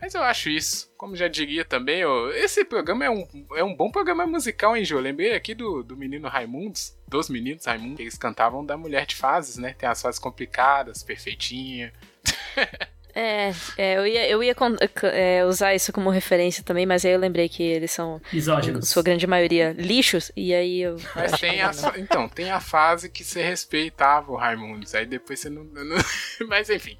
[0.00, 0.90] Mas eu acho isso.
[0.96, 4.84] Como já diria também, ó, esse programa é um, é um bom programa musical, hein,
[4.84, 4.98] Jô?
[4.98, 9.16] Lembrei aqui do, do menino Raimundos, dos meninos Raimundos, que eles cantavam da mulher de
[9.16, 9.74] fases, né?
[9.76, 11.92] Tem as fases complicadas, perfeitinha.
[13.14, 14.54] É, é, eu ia, eu ia
[15.12, 18.88] é, usar isso como referência também, mas aí eu lembrei que eles são, Misóginos.
[18.88, 20.96] sua grande maioria, lixos, e aí eu...
[21.16, 25.50] Mas tem a, então, tem a fase que você respeitava o Raimundos, aí depois você
[25.50, 25.64] não...
[25.64, 25.96] não
[26.46, 26.96] mas enfim...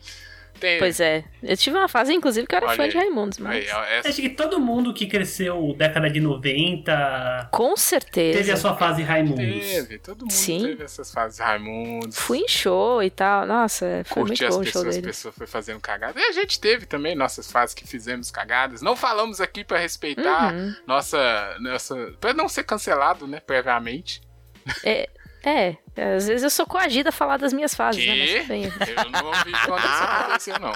[0.58, 0.78] Tem...
[0.78, 1.24] Pois é.
[1.42, 2.90] Eu tive uma fase, inclusive, que eu era Olha fã aí.
[2.90, 3.56] de Raimundos, mas.
[3.56, 4.08] Aí, essa...
[4.08, 7.48] Acho que todo mundo que cresceu década de 90.
[7.52, 8.38] Com certeza.
[8.38, 9.66] Teve a sua fase Raimundos.
[9.66, 10.62] Teve, todo mundo Sim.
[10.62, 12.16] teve essas fases Raimundos.
[12.18, 13.46] Fui em show e tal.
[13.46, 14.98] Nossa, foi Curti muito bom o show dele.
[14.98, 16.18] As pessoas foi fazendo cagada.
[16.18, 18.82] E a gente teve também nossas fases que fizemos cagadas.
[18.82, 20.74] Não falamos aqui para respeitar uhum.
[20.86, 22.12] nossa, nossa.
[22.20, 24.20] pra não ser cancelado, né, previamente.
[24.84, 25.08] É,
[25.48, 25.78] é,
[26.16, 28.08] às vezes eu sou coagida a falar das minhas fases, que?
[28.08, 28.38] né?
[28.38, 28.64] Mas bem.
[28.64, 30.72] Eu não ouvi quando isso aconteceu, não.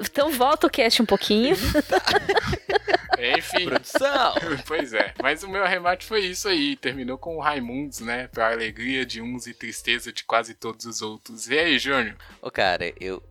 [0.00, 1.56] Então volta o cast um pouquinho.
[3.36, 3.66] Enfim.
[3.66, 4.34] Produção.
[4.66, 5.12] Pois é.
[5.20, 6.76] Mas o meu arremate foi isso aí.
[6.76, 8.28] Terminou com o Raimundos, né?
[8.28, 11.48] Pra alegria de uns e tristeza de quase todos os outros.
[11.48, 12.16] E aí, Júnior?
[12.40, 13.22] Ô, cara, eu,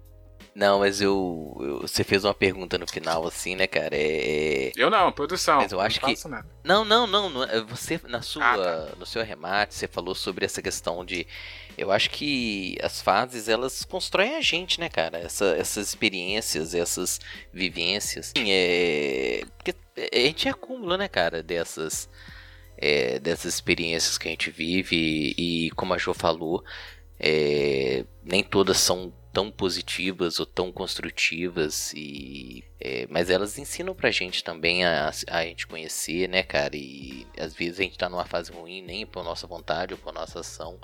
[0.58, 3.96] não, mas eu, eu, Você fez uma pergunta no final, assim, né, cara?
[3.96, 4.70] É...
[4.70, 5.58] é eu não, produção.
[5.58, 6.28] Mas eu acho que.
[6.28, 6.50] Nada.
[6.64, 7.44] Não, não, não, não.
[7.44, 8.96] É, você, na sua, ah, tá.
[8.98, 11.28] no seu remate, você falou sobre essa questão de.
[11.78, 15.20] Eu acho que as fases, elas constroem a gente, né, cara?
[15.20, 17.20] Essa, essas experiências, essas
[17.54, 18.34] vivências.
[18.36, 19.44] É.
[19.58, 19.76] Porque
[20.12, 22.10] a gente acumula, né, cara, dessas.
[22.80, 24.96] É, dessas experiências que a gente vive
[25.38, 26.64] e, e como a Jo falou,
[27.20, 34.10] é, nem todas são tão positivas ou tão construtivas e é, mas elas ensinam pra
[34.10, 36.76] gente também a, a gente conhecer, né, cara?
[36.76, 40.12] E às vezes a gente tá numa fase ruim nem por nossa vontade ou por
[40.12, 40.80] nossa ação,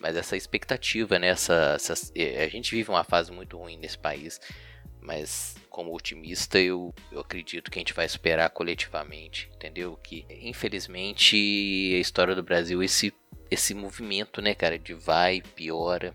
[0.00, 1.28] mas essa expectativa, né?
[1.28, 4.40] Essa, essa, é, a gente vive uma fase muito ruim nesse país,
[5.00, 9.96] mas como otimista eu, eu acredito que a gente vai superar coletivamente, entendeu?
[10.02, 11.36] Que infelizmente
[11.94, 13.14] a história do Brasil esse
[13.48, 16.12] esse movimento, né, cara, de vai piora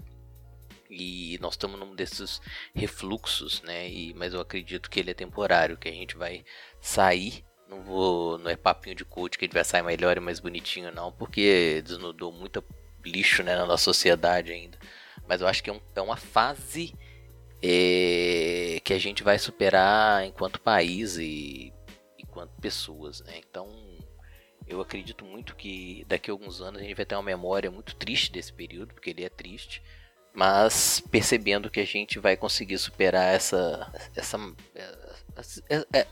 [0.90, 2.42] e nós estamos num desses
[2.74, 3.88] refluxos, né?
[3.88, 6.44] E, mas eu acredito que ele é temporário, que a gente vai
[6.82, 7.46] sair.
[7.70, 10.92] Não vou, não é papinho de coach que gente vai sair melhor e mais bonitinho,
[10.92, 12.64] não, porque desnudou muito
[13.06, 14.78] lixo né, na nossa sociedade ainda.
[15.28, 16.96] Mas eu acho que é, um, é uma fase
[17.62, 21.72] é, que a gente vai superar enquanto país e
[22.18, 23.40] enquanto pessoas, né?
[23.48, 23.70] Então
[24.68, 27.96] eu acredito muito que daqui a alguns anos a gente vai ter uma memória muito
[27.96, 29.84] triste desse período, porque ele é triste
[30.40, 34.40] mas percebendo que a gente vai conseguir superar essa essa
[35.36, 35.62] essa,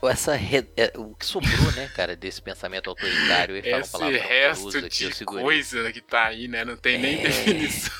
[0.02, 5.24] essa é, o que sobrou, né, cara, desse pensamento autoritário e Esse resto aqui, de
[5.24, 6.98] coisa que tá aí, né, não tem é...
[6.98, 7.94] nem definição.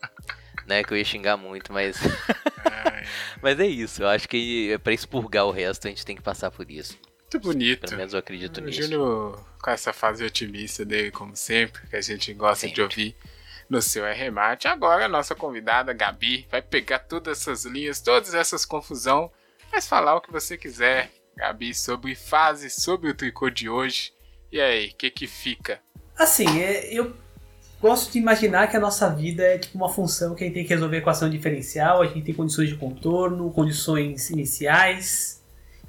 [0.66, 1.98] né, que eu ia xingar muito, mas
[3.42, 6.50] mas é isso, eu acho que para expurgar o resto a gente tem que passar
[6.50, 6.98] por isso.
[7.20, 7.80] Muito bonito.
[7.80, 8.80] Pelo menos eu acredito o nisso.
[8.80, 12.76] Júnior, com essa fase otimista dele, como sempre, que a gente gosta sempre.
[12.76, 13.16] de ouvir
[13.68, 14.68] no seu arremate.
[14.68, 19.30] Agora a nossa convidada Gabi vai pegar todas essas linhas, todas essas confusão,
[19.72, 24.12] mas falar o que você quiser, Gabi, sobre fase, sobre o tricô de hoje.
[24.50, 25.80] E aí, o que que fica?
[26.16, 27.14] Assim, é, eu
[27.80, 30.64] gosto de imaginar que a nossa vida é tipo uma função que a gente tem
[30.64, 35.42] que resolver equação diferencial, a gente tem condições de contorno, condições iniciais.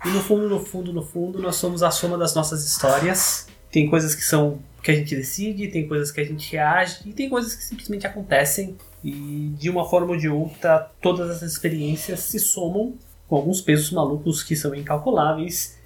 [0.06, 3.48] E no fundo, no fundo, no fundo, nós somos a soma das nossas histórias.
[3.72, 7.12] Tem coisas que são que a gente decide, tem coisas que a gente reage e
[7.12, 12.22] tem coisas que simplesmente acontecem e de uma forma ou de outra todas essas experiências
[12.22, 12.96] se somam
[13.28, 15.78] com alguns pesos malucos que são incalculáveis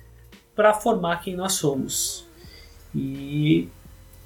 [0.56, 2.28] para formar quem nós somos.
[2.93, 3.68] E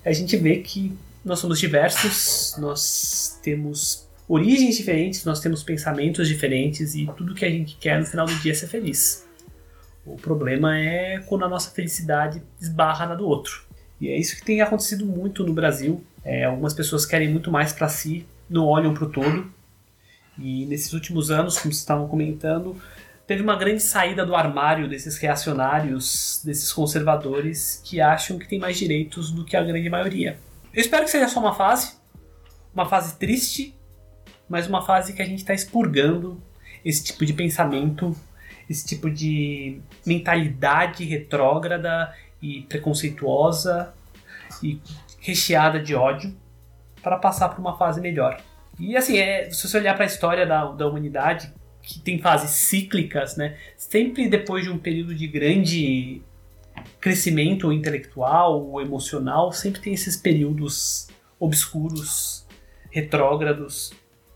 [0.03, 0.91] a gente vê que
[1.23, 7.49] nós somos diversos, nós temos origens diferentes, nós temos pensamentos diferentes e tudo que a
[7.49, 9.25] gente quer no final do dia é ser feliz.
[10.05, 13.63] O problema é quando a nossa felicidade esbarra na do outro.
[13.99, 16.03] E é isso que tem acontecido muito no Brasil.
[16.23, 19.51] É, algumas pessoas querem muito mais para si, não olham para o todo.
[20.37, 22.75] E nesses últimos anos, como vocês estavam comentando,
[23.25, 28.77] teve uma grande saída do armário desses reacionários, desses conservadores que acham que tem mais
[28.77, 30.37] direitos do que a grande maioria.
[30.73, 31.95] Eu espero que seja só uma fase,
[32.73, 33.73] uma fase triste,
[34.49, 36.41] mas uma fase que a gente está expurgando
[36.83, 38.15] esse tipo de pensamento,
[38.69, 42.13] esse tipo de mentalidade retrógrada
[42.45, 43.93] e preconceituosa
[44.61, 44.79] e
[45.19, 46.35] recheada de ódio
[47.01, 48.39] para passar por uma fase melhor.
[48.79, 52.51] E assim, é, se você olhar para a história da, da humanidade, que tem fases
[52.51, 53.57] cíclicas, né?
[53.77, 56.21] Sempre depois de um período de grande
[56.99, 61.07] crescimento intelectual ou emocional, sempre tem esses períodos
[61.39, 62.45] obscuros,
[62.91, 63.93] retrógrados,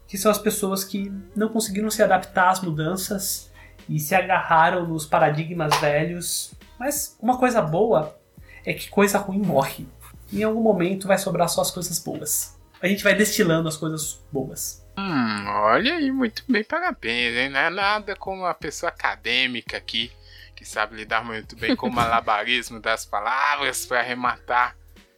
[0.08, 3.52] que são as pessoas que não conseguiram se adaptar às mudanças
[3.88, 8.18] e se agarraram nos paradigmas velhos mas uma coisa boa
[8.66, 9.86] é que coisa ruim morre.
[10.32, 12.58] Em algum momento vai sobrar só as coisas boas.
[12.82, 14.86] a gente vai destilando as coisas boas.
[14.98, 17.50] Hum, olha aí, muito bem, parabéns, hein?
[17.50, 20.12] Não é nada como uma pessoa acadêmica aqui,
[20.56, 24.78] que sabe lidar muito bem com o malabarismo das palavras para arrematar.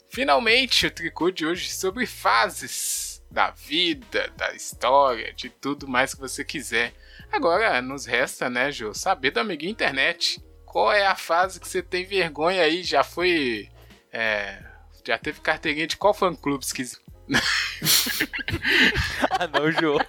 [0.09, 6.19] Finalmente, o tricô de hoje sobre fases da vida, da história, de tudo mais que
[6.19, 6.93] você quiser.
[7.31, 10.43] Agora, nos resta, né, Jô, saber do amiguinho internet.
[10.71, 12.81] Qual é a fase que você tem vergonha aí?
[12.81, 13.67] Já foi.
[14.09, 14.63] É,
[15.05, 16.97] já teve carteirinha de qual fã clube quiser.
[19.31, 19.99] ah, não, Jô.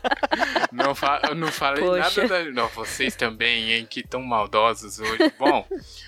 [0.71, 1.99] Não, fa não falei Poxa.
[1.99, 2.45] nada da.
[2.53, 5.33] Não, vocês também, hein, que tão maldosos hoje.
[5.37, 5.67] Bom,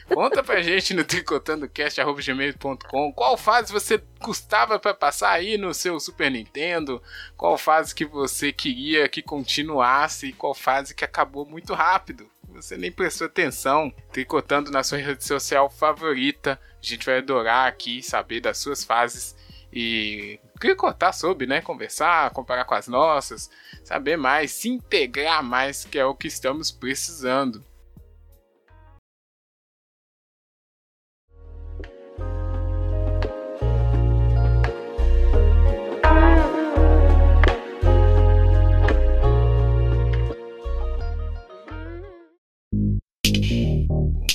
[0.09, 6.31] conta pra gente no tricotandocast.gmail.com qual fase você custava para passar aí no seu Super
[6.31, 7.03] Nintendo,
[7.37, 12.33] qual fase que você queria que continuasse e qual fase que acabou muito rápido.
[12.55, 16.59] Você nem prestou atenção, tricotando na sua rede social favorita.
[16.81, 19.35] A gente vai adorar aqui saber das suas fases
[19.73, 21.61] e tricotar sobre, né?
[21.61, 23.51] Conversar, comparar com as nossas,
[23.83, 27.65] saber mais, se integrar mais, que é o que estamos precisando.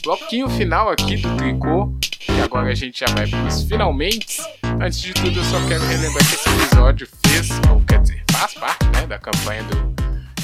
[0.09, 1.93] Bloquinho final aqui do tricô.
[2.27, 4.41] E agora a gente já vai para os finalmente.
[4.81, 8.55] Antes de tudo, eu só quero relembrar que esse episódio fez, ou quer dizer, faz
[8.55, 9.77] parte né, da campanha do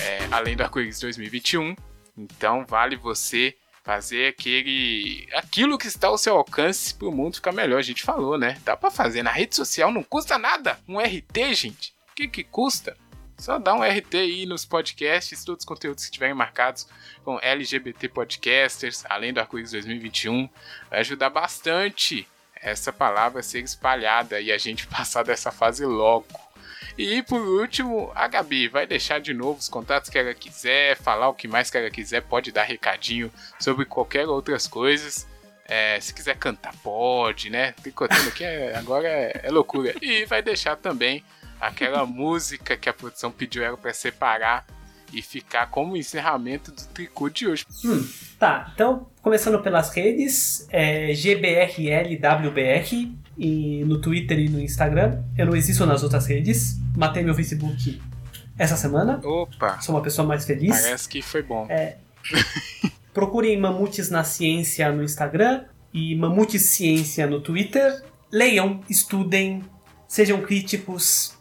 [0.04, 1.76] é, Além do Arco-Íris 2021.
[2.16, 7.52] Então vale você fazer aquele aquilo que está ao seu alcance para o mundo ficar
[7.52, 7.80] melhor.
[7.80, 8.58] A gente falou, né?
[8.64, 10.78] Dá para fazer na rede social, não custa nada.
[10.88, 11.96] Um RT, gente.
[12.12, 12.96] O que, que custa?
[13.38, 16.88] Só dá um RT aí nos podcasts, todos os conteúdos que estiverem marcados
[17.24, 20.50] com LGBT Podcasters, além do Arco-Íris 2021.
[20.90, 26.26] Vai ajudar bastante essa palavra a ser espalhada e a gente passar dessa fase logo.
[26.98, 31.28] E por último, a Gabi vai deixar de novo os contatos que ela quiser, falar
[31.28, 35.28] o que mais que ela quiser, pode dar recadinho sobre qualquer outras coisas.
[35.68, 37.74] É, se quiser cantar, pode, né?
[37.74, 39.94] Tricotando aqui é, agora é, é loucura.
[40.02, 41.24] E vai deixar também
[41.68, 44.66] aquela música que a produção pediu ela para separar
[45.14, 47.66] e ficar como encerramento do tricô de hoje.
[47.84, 48.08] Hum,
[48.38, 52.86] tá, então começando pelas redes, é GBRLWBR
[53.38, 55.24] e no Twitter e no Instagram.
[55.38, 56.78] Eu não existo nas outras redes.
[56.96, 58.02] Matei meu Facebook
[58.58, 59.20] essa semana.
[59.24, 59.80] Opa!
[59.82, 60.82] Sou uma pessoa mais feliz.
[60.82, 61.66] Parece que foi bom.
[61.70, 61.98] É,
[63.14, 68.04] procurem Mamutes na Ciência no Instagram e Mamutes Ciência no Twitter.
[68.32, 69.64] Leiam, estudem,
[70.08, 71.35] sejam críticos,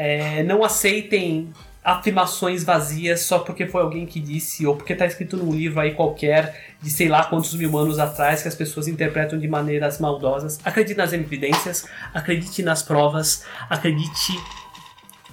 [0.00, 1.52] é, não aceitem
[1.84, 5.92] afirmações vazias só porque foi alguém que disse, ou porque está escrito num livro aí
[5.92, 10.58] qualquer, de sei lá quantos mil anos atrás, que as pessoas interpretam de maneiras maldosas.
[10.64, 14.40] Acredite nas evidências, acredite nas provas, acredite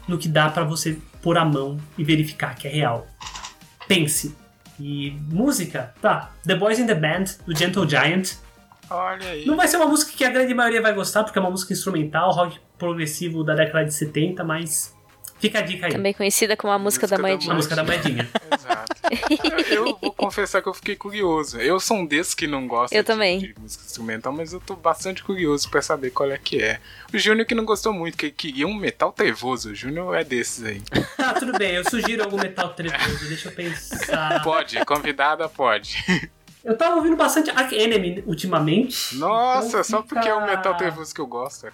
[0.06, 3.08] no que dá para você pôr a mão e verificar que é real.
[3.88, 4.36] Pense.
[4.78, 6.34] E música, tá.
[6.46, 8.34] The Boys in the Band, do Gentle Giant.
[8.90, 9.46] Olha aí.
[9.46, 11.72] Não vai ser uma música que a grande maioria vai gostar, porque é uma música
[11.72, 14.96] instrumental, rock progressivo da década de 70, mas
[15.40, 15.92] fica a dica aí.
[15.92, 17.52] Também conhecida como a música, música da moedinha.
[17.52, 18.30] A música da moedinha.
[18.54, 18.98] Exato.
[19.70, 21.60] Eu, eu, vou confessar que eu fiquei curioso.
[21.60, 23.40] Eu sou um desses que não gosta eu de, também.
[23.40, 26.80] de música instrumental, mas eu tô bastante curioso para saber qual é que é.
[27.14, 29.72] O Júnior que não gostou muito, que queria um metal trevoso.
[29.72, 30.82] O Júnior é desses aí.
[31.18, 34.44] ah, tudo bem, eu sugiro algum metal trevoso, deixa eu pensar.
[34.44, 35.98] Pode, convidada pode.
[36.64, 39.16] Eu tava ouvindo bastante Ark Enemy ultimamente.
[39.16, 41.66] Nossa, então só porque é o metal trevoso que eu gosto.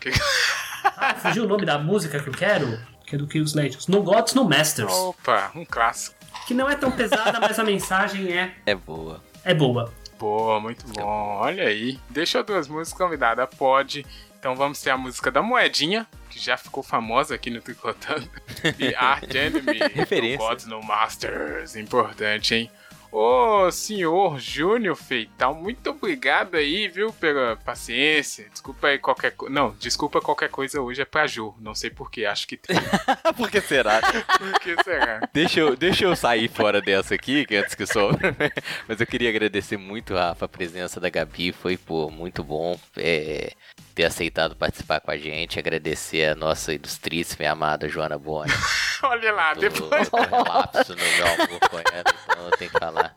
[0.84, 2.80] Ah, fugiu o nome da música que eu quero?
[3.06, 3.88] Que é do Kills Legends.
[3.88, 4.92] No Gods, No Masters.
[4.92, 6.16] Opa, um clássico.
[6.48, 8.54] Que não é tão pesada, mas a mensagem é.
[8.66, 9.22] É boa.
[9.44, 9.94] É boa.
[10.20, 11.04] Boa, muito bom.
[11.04, 12.00] Olha aí.
[12.10, 14.06] Deixa duas músicas convidadas, pode.
[14.40, 18.30] Então vamos ter a música da Moedinha, que já ficou famosa aqui no Tricotando.
[18.80, 20.38] E Art Enemy, Referência.
[20.38, 21.76] Gods No Masters.
[21.76, 22.72] Importante, hein?
[23.16, 28.50] Ô, senhor Júnior Feital, muito obrigado aí, viu, pela paciência.
[28.50, 29.54] Desculpa aí qualquer coisa.
[29.54, 31.54] Não, desculpa qualquer coisa hoje é pra Ju.
[31.60, 32.76] Não sei porquê, acho que tem.
[33.38, 34.02] Por que será?
[34.02, 35.30] Por que será?
[35.32, 38.10] Deixa eu, deixa eu sair fora dessa aqui, que antes que eu sou.
[38.90, 41.52] Mas eu queria agradecer muito, Rafa, a presença da Gabi.
[41.52, 43.54] Foi, pô, muito bom é,
[43.94, 45.60] ter aceitado participar com a gente.
[45.60, 48.52] Agradecer a nossa ilustríssima e amada Joana Boni.
[49.04, 50.10] Olha lá, depois.
[50.10, 53.16] Relapso no meu amor com ela, então eu tenho que falar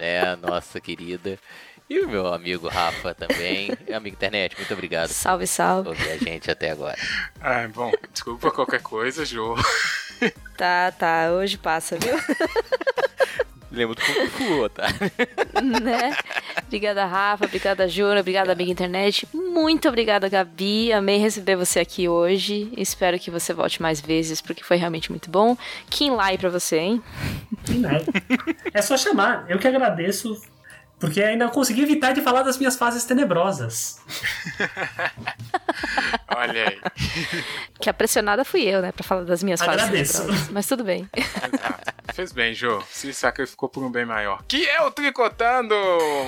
[0.00, 1.38] né, nossa querida.
[1.88, 3.70] E o meu amigo Rafa também.
[3.94, 5.08] Amigo internet, muito obrigado.
[5.08, 5.84] Salve, salve.
[5.84, 6.96] Por ouvir a gente até agora.
[7.40, 9.54] Ah, bom, desculpa qualquer coisa, Jô.
[10.56, 12.16] Tá, tá, hoje passa, viu?
[13.76, 14.86] Lembro do Kung Fu, tá?
[15.82, 16.16] né?
[16.66, 17.44] Obrigada, Rafa.
[17.44, 18.16] Obrigada, Júnior.
[18.16, 19.28] Obrigada, amiga internet.
[19.34, 20.92] Muito obrigada, Gabi.
[20.94, 22.72] Amei receber você aqui hoje.
[22.74, 25.56] Espero que você volte mais vezes, porque foi realmente muito bom.
[25.90, 27.02] Kim Lai pra você, hein?
[27.64, 28.02] Kim Lai.
[28.72, 29.44] É só chamar.
[29.46, 30.40] Eu que agradeço.
[30.98, 34.00] Porque ainda consegui evitar de falar das minhas fases tenebrosas.
[36.34, 36.80] Olha aí.
[37.78, 39.88] Que a pressionada fui eu, né, pra falar das minhas Agradeço.
[39.92, 40.50] fases tenebrosas.
[40.50, 41.08] Mas tudo bem.
[42.14, 42.82] Fez bem, Jô.
[42.90, 44.42] Se sacrificou por um bem maior.
[44.48, 45.74] Que é o Tricotando!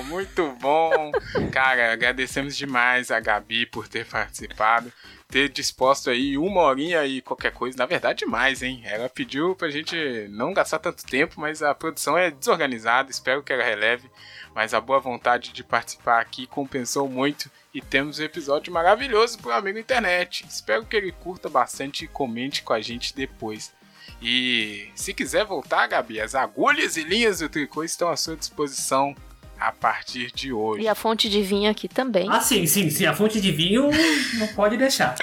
[0.05, 1.11] Muito bom.
[1.51, 4.91] Cara, agradecemos demais a Gabi por ter participado.
[5.27, 7.77] Ter disposto aí uma horinha e qualquer coisa.
[7.77, 8.81] Na verdade, mais, hein?
[8.85, 13.11] Ela pediu pra gente não gastar tanto tempo, mas a produção é desorganizada.
[13.11, 14.09] Espero que ela releve.
[14.53, 17.49] Mas a boa vontade de participar aqui compensou muito.
[17.73, 20.45] E temos um episódio maravilhoso pro amigo internet.
[20.47, 23.73] Espero que ele curta bastante e comente com a gente depois.
[24.21, 29.15] E se quiser voltar, Gabi, as agulhas e linhas do tricô estão à sua disposição
[29.59, 30.83] a partir de hoje.
[30.83, 32.27] E a fonte de vinho aqui também.
[32.29, 33.05] Ah, sim, sim, sim.
[33.05, 33.89] A fonte de vinho
[34.37, 35.15] não pode deixar.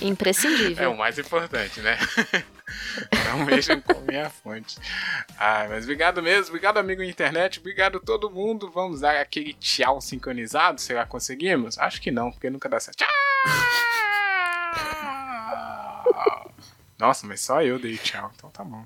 [0.00, 0.84] Imprescindível.
[0.84, 1.98] É o mais importante, né?
[3.26, 4.78] Não mexam com minha fonte.
[5.38, 8.70] Ah, mas obrigado mesmo, obrigado amigo internet, obrigado todo mundo.
[8.70, 11.78] Vamos dar aquele tchau sincronizado, será que conseguimos?
[11.78, 12.98] Acho que não, porque nunca dá certo.
[12.98, 13.08] Tchau!
[16.98, 18.84] Nossa, mas só eu dei tchau, então tá bom.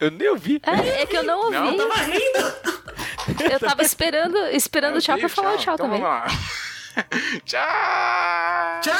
[0.00, 0.60] Eu nem ouvi.
[0.66, 1.52] É, é que eu não ouvi.
[1.52, 2.76] Não, Tava rindo!
[3.50, 6.00] Eu tava esperando, esperando o tchau pra falar tchau então também.
[6.00, 6.26] Vamos lá.
[7.44, 8.80] tchau!
[8.82, 8.96] Tchau!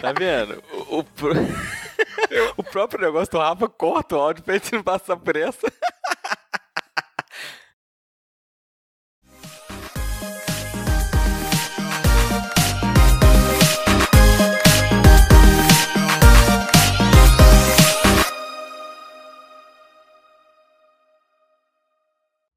[0.00, 0.62] Tá vendo?
[0.88, 1.04] O, o,
[2.58, 5.36] o próprio negócio do Rafa corta o áudio pra gente não passar por